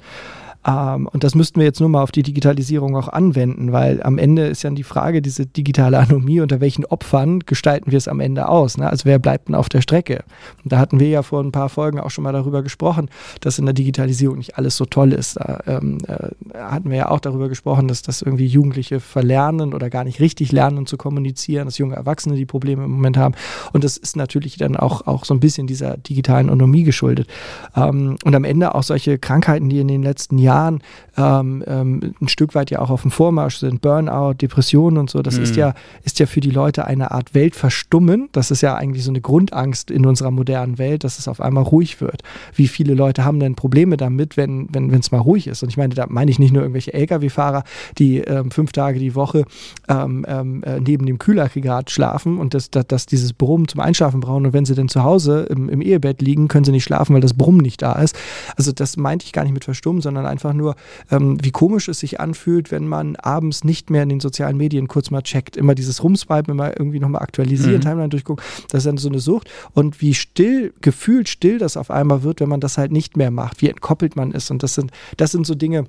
Ähm, 0.66 1.08
und 1.12 1.24
das 1.24 1.34
müssten 1.34 1.60
wir 1.60 1.66
jetzt 1.66 1.80
nur 1.80 1.88
mal 1.88 2.02
auf 2.02 2.12
die 2.12 2.22
Digitalisierung 2.22 2.96
auch 2.96 3.08
anwenden, 3.08 3.72
weil 3.72 4.02
am 4.02 4.18
Ende 4.18 4.46
ist 4.46 4.62
ja 4.62 4.70
die 4.70 4.82
Frage, 4.82 5.22
diese 5.22 5.46
digitale 5.46 5.98
Anomie, 5.98 6.40
unter 6.40 6.60
welchen 6.60 6.84
Opfern 6.84 7.40
gestalten 7.40 7.90
wir 7.90 7.98
es 7.98 8.08
am 8.08 8.20
Ende 8.20 8.48
aus? 8.48 8.78
Ne? 8.78 8.88
Also 8.88 9.04
wer 9.04 9.18
bleibt 9.18 9.48
denn 9.48 9.54
auf 9.54 9.68
der 9.68 9.80
Strecke? 9.80 10.24
Und 10.62 10.72
da 10.72 10.78
hatten 10.78 11.00
wir 11.00 11.08
ja 11.08 11.22
vor 11.22 11.42
ein 11.42 11.52
paar 11.52 11.68
Folgen 11.68 11.98
auch 12.00 12.10
schon 12.10 12.24
mal 12.24 12.32
darüber 12.32 12.62
gesprochen, 12.62 13.08
dass 13.40 13.58
in 13.58 13.66
der 13.66 13.74
Digitalisierung 13.74 14.38
nicht 14.38 14.56
alles 14.56 14.76
so 14.76 14.84
toll 14.84 15.12
ist. 15.12 15.36
Da 15.36 15.60
ähm, 15.66 15.98
äh, 16.06 16.58
hatten 16.58 16.90
wir 16.90 16.96
ja 16.96 17.10
auch 17.10 17.20
darüber 17.20 17.48
gesprochen, 17.48 17.88
dass 17.88 18.02
das 18.02 18.22
irgendwie 18.22 18.46
Jugendliche 18.46 19.00
verlernen 19.00 19.74
oder 19.74 19.90
gar 19.90 20.04
nicht 20.04 20.20
richtig 20.20 20.52
lernen 20.52 20.86
zu 20.86 20.96
kommunizieren, 20.96 21.66
dass 21.66 21.78
junge 21.78 21.96
Erwachsene 21.96 22.36
die 22.36 22.46
Probleme 22.46 22.84
im 22.84 22.90
Moment 22.92 23.16
haben. 23.16 23.34
Und 23.72 23.84
das 23.84 23.96
ist 23.96 24.16
natürlich 24.16 24.56
dann 24.56 24.76
auch, 24.76 25.06
auch 25.06 25.24
so 25.24 25.34
ein 25.34 25.40
bisschen 25.40 25.66
dieser 25.66 25.96
digitalen 25.96 26.50
Anomie 26.50 26.84
geschuldet. 26.84 27.26
Ähm, 27.74 28.16
und 28.24 28.34
am 28.34 28.44
Ende 28.44 28.74
auch 28.74 28.82
solche 28.82 29.18
Krankheiten, 29.18 29.68
die 29.68 29.80
in 29.80 29.88
den 29.88 30.02
letzten 30.02 30.38
Jahren 30.38 30.51
Jahren 30.52 30.82
ähm, 31.16 31.62
ähm, 31.66 32.14
ein 32.20 32.28
Stück 32.28 32.54
weit 32.54 32.70
ja 32.70 32.78
auch 32.78 32.90
auf 32.90 33.02
dem 33.02 33.10
Vormarsch 33.10 33.56
sind, 33.56 33.82
Burnout, 33.82 34.34
Depressionen 34.34 34.98
und 34.98 35.10
so, 35.10 35.20
das 35.22 35.36
mhm. 35.36 35.42
ist 35.42 35.56
ja, 35.56 35.74
ist 36.04 36.18
ja 36.18 36.26
für 36.26 36.40
die 36.40 36.50
Leute 36.50 36.86
eine 36.86 37.10
Art 37.10 37.34
Weltverstummen. 37.34 38.28
Das 38.32 38.50
ist 38.50 38.62
ja 38.62 38.74
eigentlich 38.74 39.04
so 39.04 39.10
eine 39.10 39.20
Grundangst 39.20 39.90
in 39.90 40.06
unserer 40.06 40.30
modernen 40.30 40.78
Welt, 40.78 41.04
dass 41.04 41.18
es 41.18 41.28
auf 41.28 41.40
einmal 41.40 41.64
ruhig 41.64 42.00
wird. 42.00 42.22
Wie 42.54 42.68
viele 42.68 42.94
Leute 42.94 43.24
haben 43.24 43.40
denn 43.40 43.54
Probleme 43.54 43.96
damit, 43.96 44.36
wenn 44.36 44.68
es 44.68 44.72
wenn, 44.72 45.02
mal 45.10 45.22
ruhig 45.22 45.46
ist? 45.46 45.62
Und 45.62 45.68
ich 45.68 45.76
meine, 45.76 45.94
da 45.94 46.06
meine 46.08 46.30
ich 46.30 46.38
nicht 46.38 46.52
nur 46.52 46.62
irgendwelche 46.62 46.94
Lkw-Fahrer, 46.94 47.64
die 47.98 48.18
ähm, 48.18 48.50
fünf 48.50 48.72
Tage 48.72 48.98
die 48.98 49.14
Woche 49.14 49.44
ähm, 49.88 50.24
ähm, 50.26 50.62
äh, 50.64 50.80
neben 50.80 51.04
dem 51.06 51.18
Kühlaggregat 51.18 51.90
schlafen 51.90 52.38
und 52.38 52.54
das, 52.54 52.70
das, 52.70 52.86
das 52.86 53.06
dieses 53.06 53.32
Brummen 53.34 53.68
zum 53.68 53.80
Einschlafen 53.80 54.20
brauchen. 54.20 54.46
Und 54.46 54.52
wenn 54.52 54.64
sie 54.64 54.74
dann 54.74 54.88
zu 54.88 55.04
Hause 55.04 55.46
im, 55.50 55.68
im 55.68 55.82
Ehebett 55.82 56.22
liegen, 56.22 56.48
können 56.48 56.64
sie 56.64 56.72
nicht 56.72 56.84
schlafen, 56.84 57.14
weil 57.14 57.20
das 57.20 57.34
Brummen 57.34 57.60
nicht 57.60 57.82
da 57.82 57.92
ist. 57.92 58.16
Also 58.56 58.72
das 58.72 58.96
meinte 58.96 59.26
ich 59.26 59.32
gar 59.32 59.44
nicht 59.44 59.52
mit 59.52 59.64
verstummen, 59.64 60.00
sondern 60.00 60.26
einfach 60.26 60.41
einfach 60.42 60.54
nur, 60.54 60.76
ähm, 61.10 61.38
wie 61.42 61.50
komisch 61.50 61.88
es 61.88 62.00
sich 62.00 62.20
anfühlt, 62.20 62.70
wenn 62.70 62.86
man 62.86 63.16
abends 63.16 63.64
nicht 63.64 63.90
mehr 63.90 64.02
in 64.02 64.08
den 64.08 64.20
sozialen 64.20 64.56
Medien 64.56 64.88
kurz 64.88 65.10
mal 65.10 65.22
checkt. 65.22 65.56
Immer 65.56 65.74
dieses 65.74 66.02
Rumswipen, 66.02 66.52
immer 66.52 66.78
irgendwie 66.78 67.00
nochmal 67.00 67.22
aktualisieren, 67.22 67.76
mhm. 67.76 67.80
Timeline 67.82 68.08
durchgucken. 68.08 68.44
Das 68.68 68.78
ist 68.80 68.86
dann 68.86 68.96
so 68.96 69.08
eine 69.08 69.20
Sucht. 69.20 69.48
Und 69.72 70.00
wie 70.00 70.14
still, 70.14 70.74
gefühlt 70.80 71.28
still 71.28 71.58
das 71.58 71.76
auf 71.76 71.90
einmal 71.90 72.22
wird, 72.22 72.40
wenn 72.40 72.48
man 72.48 72.60
das 72.60 72.78
halt 72.78 72.92
nicht 72.92 73.16
mehr 73.16 73.30
macht, 73.30 73.62
wie 73.62 73.68
entkoppelt 73.68 74.16
man 74.16 74.32
ist. 74.32 74.50
Und 74.50 74.62
das 74.62 74.74
sind, 74.74 74.90
das 75.16 75.32
sind 75.32 75.46
so 75.46 75.54
Dinge, 75.54 75.86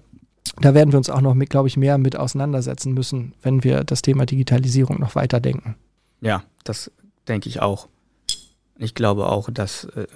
da 0.61 0.73
werden 0.73 0.91
wir 0.91 0.97
uns 0.97 1.09
auch 1.09 1.21
noch, 1.21 1.37
glaube 1.49 1.67
ich, 1.67 1.77
mehr 1.77 1.97
mit 1.97 2.15
auseinandersetzen 2.15 2.93
müssen, 2.93 3.33
wenn 3.41 3.63
wir 3.63 3.83
das 3.83 4.01
Thema 4.01 4.25
Digitalisierung 4.25 4.99
noch 4.99 5.15
weiter 5.15 5.39
denken. 5.39 5.75
Ja, 6.21 6.43
das 6.63 6.91
denke 7.27 7.49
ich 7.49 7.61
auch. 7.61 7.87
Ich 8.77 8.93
glaube 8.93 9.27
auch, 9.27 9.49
dass 9.51 9.85
äh, 9.85 10.07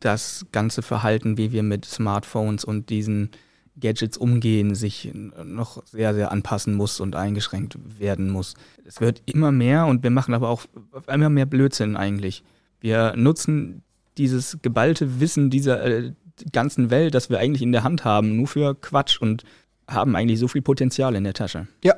das 0.00 0.46
ganze 0.52 0.82
Verhalten, 0.82 1.36
wie 1.36 1.52
wir 1.52 1.62
mit 1.62 1.84
Smartphones 1.84 2.64
und 2.64 2.90
diesen 2.90 3.30
Gadgets 3.80 4.16
umgehen, 4.16 4.74
sich 4.74 5.12
noch 5.14 5.84
sehr, 5.86 6.14
sehr 6.14 6.32
anpassen 6.32 6.74
muss 6.74 7.00
und 7.00 7.14
eingeschränkt 7.14 7.78
werden 7.98 8.30
muss. 8.30 8.54
Es 8.84 9.00
wird 9.00 9.22
immer 9.26 9.52
mehr 9.52 9.86
und 9.86 10.02
wir 10.02 10.10
machen 10.10 10.34
aber 10.34 10.48
auch 10.48 10.64
immer 11.06 11.28
mehr 11.28 11.46
Blödsinn 11.46 11.96
eigentlich. 11.96 12.42
Wir 12.80 13.14
nutzen 13.16 13.82
dieses 14.18 14.58
geballte 14.62 15.20
Wissen 15.20 15.50
dieser 15.50 15.84
äh, 15.84 16.12
ganzen 16.52 16.90
Welt, 16.90 17.14
das 17.14 17.30
wir 17.30 17.38
eigentlich 17.38 17.62
in 17.62 17.72
der 17.72 17.84
Hand 17.84 18.04
haben, 18.04 18.36
nur 18.36 18.46
für 18.46 18.74
Quatsch 18.74 19.20
und 19.20 19.44
haben 19.88 20.16
eigentlich 20.16 20.38
so 20.38 20.48
viel 20.48 20.62
Potenzial 20.62 21.14
in 21.14 21.24
der 21.24 21.34
Tasche. 21.34 21.66
Ja, 21.84 21.94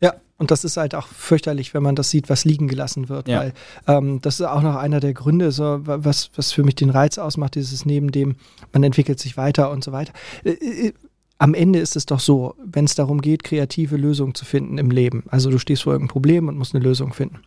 ja, 0.00 0.14
und 0.38 0.50
das 0.50 0.64
ist 0.64 0.76
halt 0.76 0.94
auch 0.94 1.06
fürchterlich, 1.06 1.72
wenn 1.72 1.82
man 1.82 1.94
das 1.94 2.10
sieht, 2.10 2.28
was 2.28 2.44
liegen 2.44 2.68
gelassen 2.68 3.08
wird. 3.08 3.28
Ja. 3.28 3.40
Weil 3.40 3.52
ähm, 3.86 4.20
das 4.20 4.40
ist 4.40 4.46
auch 4.46 4.62
noch 4.62 4.76
einer 4.76 5.00
der 5.00 5.14
Gründe, 5.14 5.52
so, 5.52 5.80
was, 5.84 6.30
was 6.36 6.52
für 6.52 6.62
mich 6.62 6.74
den 6.74 6.90
Reiz 6.90 7.18
ausmacht, 7.18 7.54
dieses 7.54 7.86
neben 7.86 8.12
dem, 8.12 8.36
man 8.72 8.82
entwickelt 8.82 9.18
sich 9.18 9.36
weiter 9.36 9.70
und 9.70 9.82
so 9.82 9.92
weiter. 9.92 10.12
Am 11.38 11.52
Ende 11.52 11.78
ist 11.78 11.96
es 11.96 12.06
doch 12.06 12.20
so, 12.20 12.54
wenn 12.64 12.86
es 12.86 12.94
darum 12.94 13.20
geht, 13.20 13.44
kreative 13.44 13.96
Lösungen 13.96 14.34
zu 14.34 14.44
finden 14.44 14.78
im 14.78 14.90
Leben. 14.90 15.24
Also 15.28 15.50
du 15.50 15.58
stehst 15.58 15.82
vor 15.82 15.92
irgendeinem 15.92 16.12
Problem 16.12 16.48
und 16.48 16.56
musst 16.56 16.74
eine 16.74 16.82
Lösung 16.82 17.12
finden. 17.12 17.40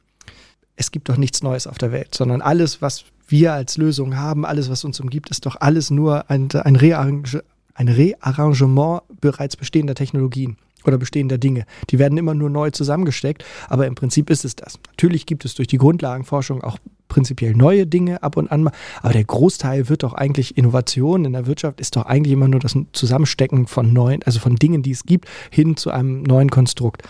Es 0.75 0.91
gibt 0.91 1.10
doch 1.10 1.17
nichts 1.17 1.41
Neues 1.41 1.65
auf 1.67 1.78
der 1.78 1.91
Welt, 1.91 2.13
sondern 2.13 2.41
alles, 2.41 2.82
was 2.82 3.06
wir 3.28 3.54
als 3.54 3.78
Lösung 3.78 4.15
haben, 4.15 4.45
alles, 4.45 4.69
was 4.69 4.84
uns 4.84 4.99
umgibt, 4.99 5.30
ist 5.30 5.45
doch 5.45 5.56
alles 5.60 5.89
nur 5.89 6.30
ein, 6.30 6.49
ein, 6.52 6.75
Rearrange, 6.75 7.43
ein 7.73 7.88
Rearrangement 7.88 9.02
bereits 9.19 9.58
bestehender 9.58 9.95
Technologien 9.95 10.58
oder 10.86 10.97
bestehender 10.97 11.38
Dinge. 11.38 11.65
Die 11.89 11.99
werden 11.99 12.17
immer 12.17 12.34
nur 12.34 12.49
neu 12.49 12.71
zusammengesteckt, 12.71 13.43
aber 13.67 13.88
im 13.88 13.95
Prinzip 13.95 14.30
ist 14.30 14.45
es 14.45 14.56
das. 14.56 14.80
Natürlich 14.88 15.25
gibt 15.25 15.45
es 15.45 15.56
durch 15.56 15.67
die 15.67 15.78
Grundlagenforschung 15.78 16.63
auch 16.63 16.78
prinzipiell 17.09 17.53
neue 17.53 17.85
Dinge 17.85 18.23
ab 18.23 18.37
und 18.37 18.49
an 18.49 18.63
mal, 18.63 18.71
aber 19.01 19.13
der 19.13 19.25
Großteil 19.25 19.89
wird 19.89 20.03
doch 20.03 20.13
eigentlich 20.13 20.57
Innovation 20.57 21.25
in 21.25 21.33
der 21.33 21.45
Wirtschaft 21.45 21.81
ist 21.81 21.97
doch 21.97 22.05
eigentlich 22.05 22.31
immer 22.31 22.47
nur 22.47 22.61
das 22.61 22.77
Zusammenstecken 22.93 23.67
von 23.67 23.91
neuen, 23.91 24.23
also 24.23 24.39
von 24.39 24.55
Dingen, 24.55 24.81
die 24.81 24.91
es 24.91 25.03
gibt, 25.03 25.27
hin 25.51 25.75
zu 25.75 25.91
einem 25.91 26.23
neuen 26.23 26.49
Konstrukt. 26.49 27.03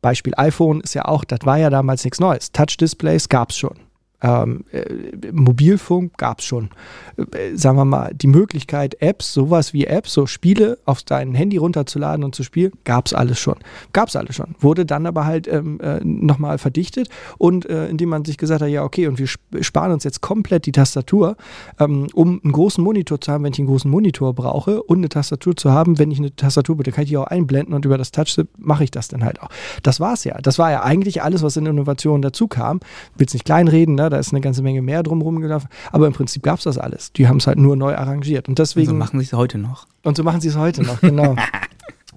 Beispiel 0.00 0.32
iPhone 0.36 0.80
ist 0.80 0.94
ja 0.94 1.04
auch, 1.04 1.24
das 1.24 1.40
war 1.44 1.58
ja 1.58 1.70
damals 1.70 2.04
nichts 2.04 2.20
Neues. 2.20 2.52
Touch-Displays 2.52 3.28
gab 3.28 3.50
es 3.50 3.58
schon. 3.58 3.87
Ähm, 4.20 4.64
äh, 4.72 5.30
Mobilfunk 5.32 6.18
gab 6.18 6.40
es 6.40 6.44
schon. 6.44 6.70
Äh, 7.16 7.56
sagen 7.56 7.76
wir 7.76 7.84
mal, 7.84 8.12
die 8.14 8.26
Möglichkeit, 8.26 9.00
Apps, 9.00 9.32
sowas 9.32 9.72
wie 9.72 9.84
Apps, 9.84 10.12
so 10.12 10.26
Spiele 10.26 10.78
auf 10.86 11.02
dein 11.02 11.34
Handy 11.34 11.56
runterzuladen 11.56 12.24
und 12.24 12.34
zu 12.34 12.42
spielen, 12.42 12.72
gab 12.84 13.06
es 13.06 13.14
alles 13.14 13.38
schon. 13.38 13.56
Gab 13.92 14.08
es 14.08 14.16
alles 14.16 14.34
schon. 14.34 14.56
Wurde 14.58 14.84
dann 14.86 15.06
aber 15.06 15.24
halt 15.24 15.46
ähm, 15.46 15.80
äh, 15.80 16.00
nochmal 16.02 16.58
verdichtet 16.58 17.08
und 17.38 17.66
äh, 17.66 17.88
indem 17.88 18.08
man 18.08 18.24
sich 18.24 18.38
gesagt 18.38 18.62
hat, 18.62 18.68
ja, 18.68 18.82
okay, 18.82 19.06
und 19.06 19.18
wir 19.18 19.28
sparen 19.60 19.92
uns 19.92 20.02
jetzt 20.02 20.20
komplett 20.20 20.66
die 20.66 20.72
Tastatur, 20.72 21.36
ähm, 21.78 22.08
um 22.12 22.40
einen 22.42 22.52
großen 22.52 22.82
Monitor 22.82 23.20
zu 23.20 23.30
haben, 23.30 23.44
wenn 23.44 23.52
ich 23.52 23.58
einen 23.60 23.68
großen 23.68 23.90
Monitor 23.90 24.34
brauche 24.34 24.82
und 24.82 24.98
eine 24.98 25.08
Tastatur 25.08 25.56
zu 25.56 25.70
haben, 25.70 25.98
wenn 25.98 26.10
ich 26.10 26.18
eine 26.18 26.34
Tastatur 26.34 26.76
bitte, 26.76 26.90
kann 26.90 27.04
ich 27.04 27.10
die 27.10 27.16
auch 27.16 27.26
einblenden 27.26 27.72
und 27.72 27.84
über 27.84 27.98
das 27.98 28.10
Touch 28.10 28.44
mache 28.56 28.82
ich 28.82 28.90
das 28.90 29.06
dann 29.08 29.24
halt 29.24 29.40
auch. 29.40 29.48
Das 29.84 30.00
war's 30.00 30.24
ja. 30.24 30.38
Das 30.42 30.58
war 30.58 30.72
ja 30.72 30.82
eigentlich 30.82 31.22
alles, 31.22 31.42
was 31.42 31.56
in 31.56 31.66
Innovation 31.66 32.20
dazu 32.20 32.48
kam. 32.48 32.80
Willst 33.16 33.34
nicht 33.34 33.44
kleinreden, 33.44 33.94
ne? 33.94 34.07
Da 34.10 34.18
ist 34.18 34.32
eine 34.32 34.40
ganze 34.40 34.62
Menge 34.62 34.82
mehr 34.82 35.02
drumherum 35.02 35.40
gelaufen. 35.40 35.68
Aber 35.92 36.06
im 36.06 36.12
Prinzip 36.12 36.42
gab 36.42 36.58
es 36.58 36.64
das 36.64 36.78
alles. 36.78 37.12
Die 37.12 37.28
haben 37.28 37.38
es 37.38 37.46
halt 37.46 37.58
nur 37.58 37.76
neu 37.76 37.94
arrangiert. 37.94 38.48
Und 38.48 38.58
deswegen. 38.58 38.88
Und 38.88 38.94
so 38.94 38.98
machen 38.98 39.20
sie 39.20 39.26
es 39.26 39.32
heute 39.32 39.58
noch. 39.58 39.86
Und 40.02 40.16
so 40.16 40.22
machen 40.22 40.40
sie 40.40 40.48
es 40.48 40.56
heute 40.56 40.82
noch, 40.82 41.00
genau. 41.00 41.36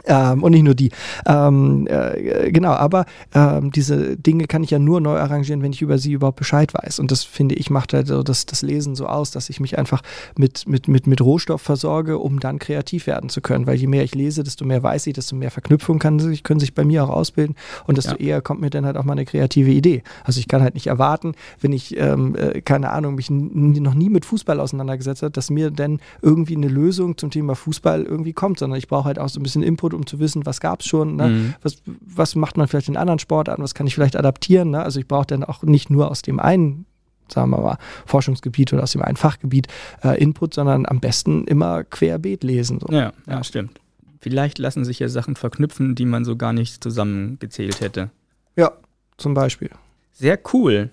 Ähm, 0.05 0.43
und 0.43 0.51
nicht 0.51 0.63
nur 0.63 0.75
die. 0.75 0.91
Ähm, 1.25 1.87
äh, 1.87 2.51
genau, 2.51 2.71
aber 2.71 3.05
ähm, 3.33 3.71
diese 3.71 4.17
Dinge 4.17 4.47
kann 4.47 4.63
ich 4.63 4.71
ja 4.71 4.79
nur 4.79 5.01
neu 5.01 5.17
arrangieren, 5.17 5.61
wenn 5.61 5.73
ich 5.73 5.81
über 5.81 5.97
sie 5.97 6.13
überhaupt 6.13 6.37
Bescheid 6.37 6.73
weiß. 6.73 6.99
Und 6.99 7.11
das 7.11 7.23
finde 7.23 7.55
ich, 7.55 7.69
macht 7.69 7.93
halt 7.93 8.07
so 8.07 8.23
das, 8.23 8.45
das 8.45 8.61
Lesen 8.61 8.95
so 8.95 9.07
aus, 9.07 9.31
dass 9.31 9.49
ich 9.49 9.59
mich 9.59 9.77
einfach 9.77 10.01
mit, 10.37 10.67
mit, 10.67 10.87
mit, 10.87 11.07
mit 11.07 11.21
Rohstoff 11.21 11.61
versorge, 11.61 12.17
um 12.17 12.39
dann 12.39 12.59
kreativ 12.59 13.07
werden 13.07 13.29
zu 13.29 13.41
können. 13.41 13.67
Weil 13.67 13.75
je 13.75 13.87
mehr 13.87 14.03
ich 14.03 14.15
lese, 14.15 14.43
desto 14.43 14.65
mehr 14.65 14.81
weiß 14.83 15.07
ich, 15.07 15.13
desto 15.13 15.35
mehr 15.35 15.51
Verknüpfungen 15.51 15.99
kann, 15.99 16.19
können 16.43 16.59
sich 16.59 16.73
bei 16.73 16.83
mir 16.83 17.03
auch 17.03 17.09
ausbilden 17.09 17.55
und 17.85 17.97
desto 17.97 18.11
ja. 18.11 18.17
eher 18.17 18.41
kommt 18.41 18.61
mir 18.61 18.69
dann 18.69 18.85
halt 18.85 18.97
auch 18.97 19.03
mal 19.03 19.13
eine 19.13 19.25
kreative 19.25 19.71
Idee. 19.71 20.03
Also 20.23 20.39
ich 20.39 20.47
kann 20.47 20.61
halt 20.61 20.73
nicht 20.73 20.87
erwarten, 20.87 21.33
wenn 21.59 21.73
ich, 21.73 21.97
ähm, 21.97 22.35
äh, 22.35 22.61
keine 22.61 22.89
Ahnung, 22.91 23.15
mich 23.15 23.29
noch 23.29 23.93
nie 23.93 24.09
mit 24.09 24.25
Fußball 24.25 24.59
auseinandergesetzt 24.59 25.23
habe, 25.23 25.31
dass 25.31 25.49
mir 25.49 25.71
dann 25.71 25.99
irgendwie 26.21 26.55
eine 26.55 26.67
Lösung 26.67 27.17
zum 27.17 27.31
Thema 27.31 27.55
Fußball 27.55 28.03
irgendwie 28.03 28.33
kommt, 28.33 28.59
sondern 28.59 28.77
ich 28.77 28.87
brauche 28.87 29.05
halt 29.05 29.19
auch 29.19 29.29
so 29.29 29.39
ein 29.39 29.43
bisschen 29.43 29.63
Input 29.63 29.90
Input, 29.91 29.93
um 29.93 30.05
zu 30.05 30.19
wissen, 30.19 30.45
was 30.45 30.59
gab 30.59 30.81
es 30.81 30.87
schon, 30.87 31.15
ne? 31.15 31.27
mhm. 31.27 31.53
was, 31.61 31.81
was 32.01 32.35
macht 32.35 32.57
man 32.57 32.67
vielleicht 32.67 32.89
in 32.89 32.97
anderen 32.97 33.19
Sportarten, 33.19 33.63
was 33.63 33.73
kann 33.73 33.87
ich 33.87 33.95
vielleicht 33.95 34.15
adaptieren. 34.15 34.71
Ne? 34.71 34.81
Also 34.81 34.99
ich 34.99 35.07
brauche 35.07 35.27
dann 35.27 35.43
auch 35.43 35.63
nicht 35.63 35.89
nur 35.89 36.09
aus 36.09 36.21
dem 36.21 36.39
einen 36.39 36.85
sagen 37.31 37.49
wir 37.51 37.61
mal, 37.61 37.77
Forschungsgebiet 38.05 38.73
oder 38.73 38.83
aus 38.83 38.91
dem 38.91 39.01
einen 39.01 39.15
Fachgebiet 39.15 39.67
äh, 40.03 40.21
Input, 40.21 40.53
sondern 40.53 40.85
am 40.85 40.99
besten 40.99 41.45
immer 41.45 41.85
querbeet 41.85 42.43
lesen. 42.43 42.81
So. 42.81 42.93
Ja, 42.93 43.13
ja, 43.25 43.41
stimmt. 43.41 43.79
Vielleicht 44.19 44.59
lassen 44.59 44.83
sich 44.83 44.99
ja 44.99 45.07
Sachen 45.07 45.37
verknüpfen, 45.37 45.95
die 45.95 46.03
man 46.03 46.25
so 46.25 46.35
gar 46.35 46.51
nicht 46.51 46.83
zusammengezählt 46.83 47.79
hätte. 47.79 48.09
Ja, 48.57 48.73
zum 49.15 49.33
Beispiel. 49.33 49.69
Sehr 50.11 50.37
cool. 50.51 50.89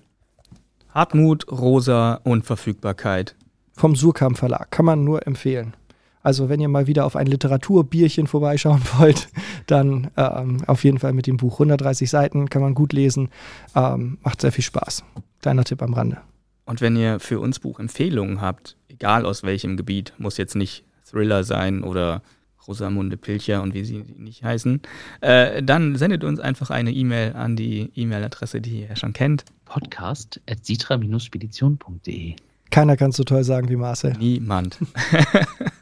Hartmut, 0.93 1.45
Rosa 1.51 2.21
und 2.23 2.45
Verfügbarkeit. 2.45 3.35
Vom 3.73 3.97
Surkamp 3.97 4.37
Verlag. 4.37 4.71
Kann 4.71 4.85
man 4.85 5.03
nur 5.03 5.27
empfehlen. 5.27 5.73
Also 6.21 6.49
wenn 6.49 6.59
ihr 6.59 6.67
mal 6.67 6.87
wieder 6.87 7.05
auf 7.05 7.15
ein 7.15 7.27
Literaturbierchen 7.27 8.27
vorbeischauen 8.27 8.81
wollt, 8.97 9.29
dann 9.67 10.11
ähm, 10.17 10.63
auf 10.67 10.83
jeden 10.83 10.99
Fall 10.99 11.13
mit 11.13 11.27
dem 11.27 11.37
Buch. 11.37 11.53
130 11.53 12.09
Seiten, 12.09 12.49
kann 12.49 12.61
man 12.61 12.73
gut 12.73 12.93
lesen, 12.93 13.29
ähm, 13.75 14.17
macht 14.23 14.41
sehr 14.41 14.51
viel 14.51 14.63
Spaß. 14.63 15.03
Kleiner 15.41 15.63
Tipp 15.63 15.81
am 15.81 15.93
Rande. 15.93 16.17
Und 16.65 16.81
wenn 16.81 16.95
ihr 16.95 17.19
für 17.19 17.39
uns 17.39 17.59
Buchempfehlungen 17.59 18.41
habt, 18.41 18.77
egal 18.89 19.25
aus 19.25 19.43
welchem 19.43 19.75
Gebiet, 19.75 20.13
muss 20.17 20.37
jetzt 20.37 20.55
nicht 20.55 20.83
Thriller 21.09 21.43
sein 21.43 21.83
oder 21.83 22.21
Rosamunde 22.67 23.17
Pilcher 23.17 23.63
und 23.63 23.73
wie 23.73 23.83
sie 23.83 24.03
nicht 24.17 24.43
heißen, 24.43 24.81
äh, 25.21 25.63
dann 25.63 25.95
sendet 25.95 26.23
uns 26.23 26.39
einfach 26.39 26.69
eine 26.69 26.91
E-Mail 26.91 27.33
an 27.33 27.55
die 27.55 27.91
E-Mail-Adresse, 27.95 28.61
die 28.61 28.81
ihr 28.81 28.87
ja 28.89 28.95
schon 28.95 29.13
kennt. 29.13 29.45
Podcast 29.65 30.39
at 30.47 30.63
sitra-spedition.de 30.65 32.35
Keiner 32.69 32.97
kann 32.97 33.09
es 33.09 33.15
so 33.17 33.23
toll 33.23 33.43
sagen 33.43 33.69
wie 33.69 33.75
Marcel. 33.75 34.13
Niemand. 34.19 34.77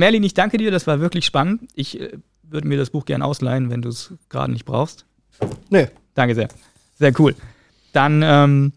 Merlin, 0.00 0.22
ich 0.24 0.34
danke 0.34 0.56
dir, 0.56 0.70
das 0.70 0.86
war 0.86 0.98
wirklich 1.00 1.26
spannend. 1.26 1.68
Ich 1.74 2.00
äh, 2.00 2.18
würde 2.42 2.66
mir 2.66 2.78
das 2.78 2.90
Buch 2.90 3.04
gerne 3.04 3.24
ausleihen, 3.24 3.70
wenn 3.70 3.82
du 3.82 3.90
es 3.90 4.14
gerade 4.30 4.50
nicht 4.50 4.64
brauchst. 4.64 5.04
Nee. 5.68 5.88
Danke 6.14 6.34
sehr. 6.34 6.48
Sehr 6.98 7.12
cool. 7.20 7.36
Dann 7.92 8.22
ähm, 8.24 8.72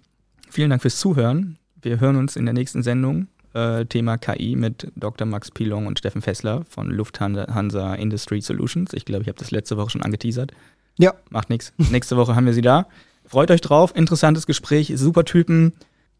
vielen 0.49 0.69
Dank 0.69 0.81
fürs 0.81 0.97
Zuhören. 0.97 1.57
Wir 1.81 1.99
hören 1.99 2.17
uns 2.17 2.35
in 2.35 2.45
der 2.45 2.53
nächsten 2.53 2.83
Sendung. 2.83 3.27
Äh, 3.53 3.85
Thema 3.85 4.17
KI 4.17 4.55
mit 4.55 4.91
Dr. 4.95 5.25
Max 5.25 5.49
Pilong 5.49 5.87
und 5.87 5.97
Steffen 5.97 6.21
Fessler 6.21 6.65
von 6.69 6.89
Lufthansa 6.89 7.95
Industry 7.95 8.41
Solutions. 8.41 8.93
Ich 8.93 9.05
glaube, 9.05 9.23
ich 9.23 9.29
habe 9.29 9.39
das 9.39 9.51
letzte 9.51 9.77
Woche 9.77 9.91
schon 9.91 10.03
angeteasert. 10.03 10.51
Ja. 10.99 11.13
Macht 11.29 11.49
nichts. 11.49 11.71
Nächste 11.77 12.17
Woche 12.17 12.35
haben 12.35 12.45
wir 12.45 12.53
sie 12.53 12.61
da. 12.61 12.87
Freut 13.25 13.49
euch 13.49 13.61
drauf. 13.61 13.95
Interessantes 13.95 14.45
Gespräch. 14.45 14.91
Super 14.95 15.23
Typen. 15.23 15.73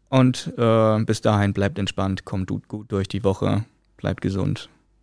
Und 0.08 0.52
äh, 0.56 0.98
bis 1.04 1.20
dahin 1.20 1.52
bleibt 1.52 1.78
entspannt, 1.78 2.24
kommt 2.24 2.48
gut 2.68 2.90
durch 2.90 3.08
die 3.08 3.22
Woche, 3.22 3.64
bleibt 3.96 4.22
gesund 4.22 4.70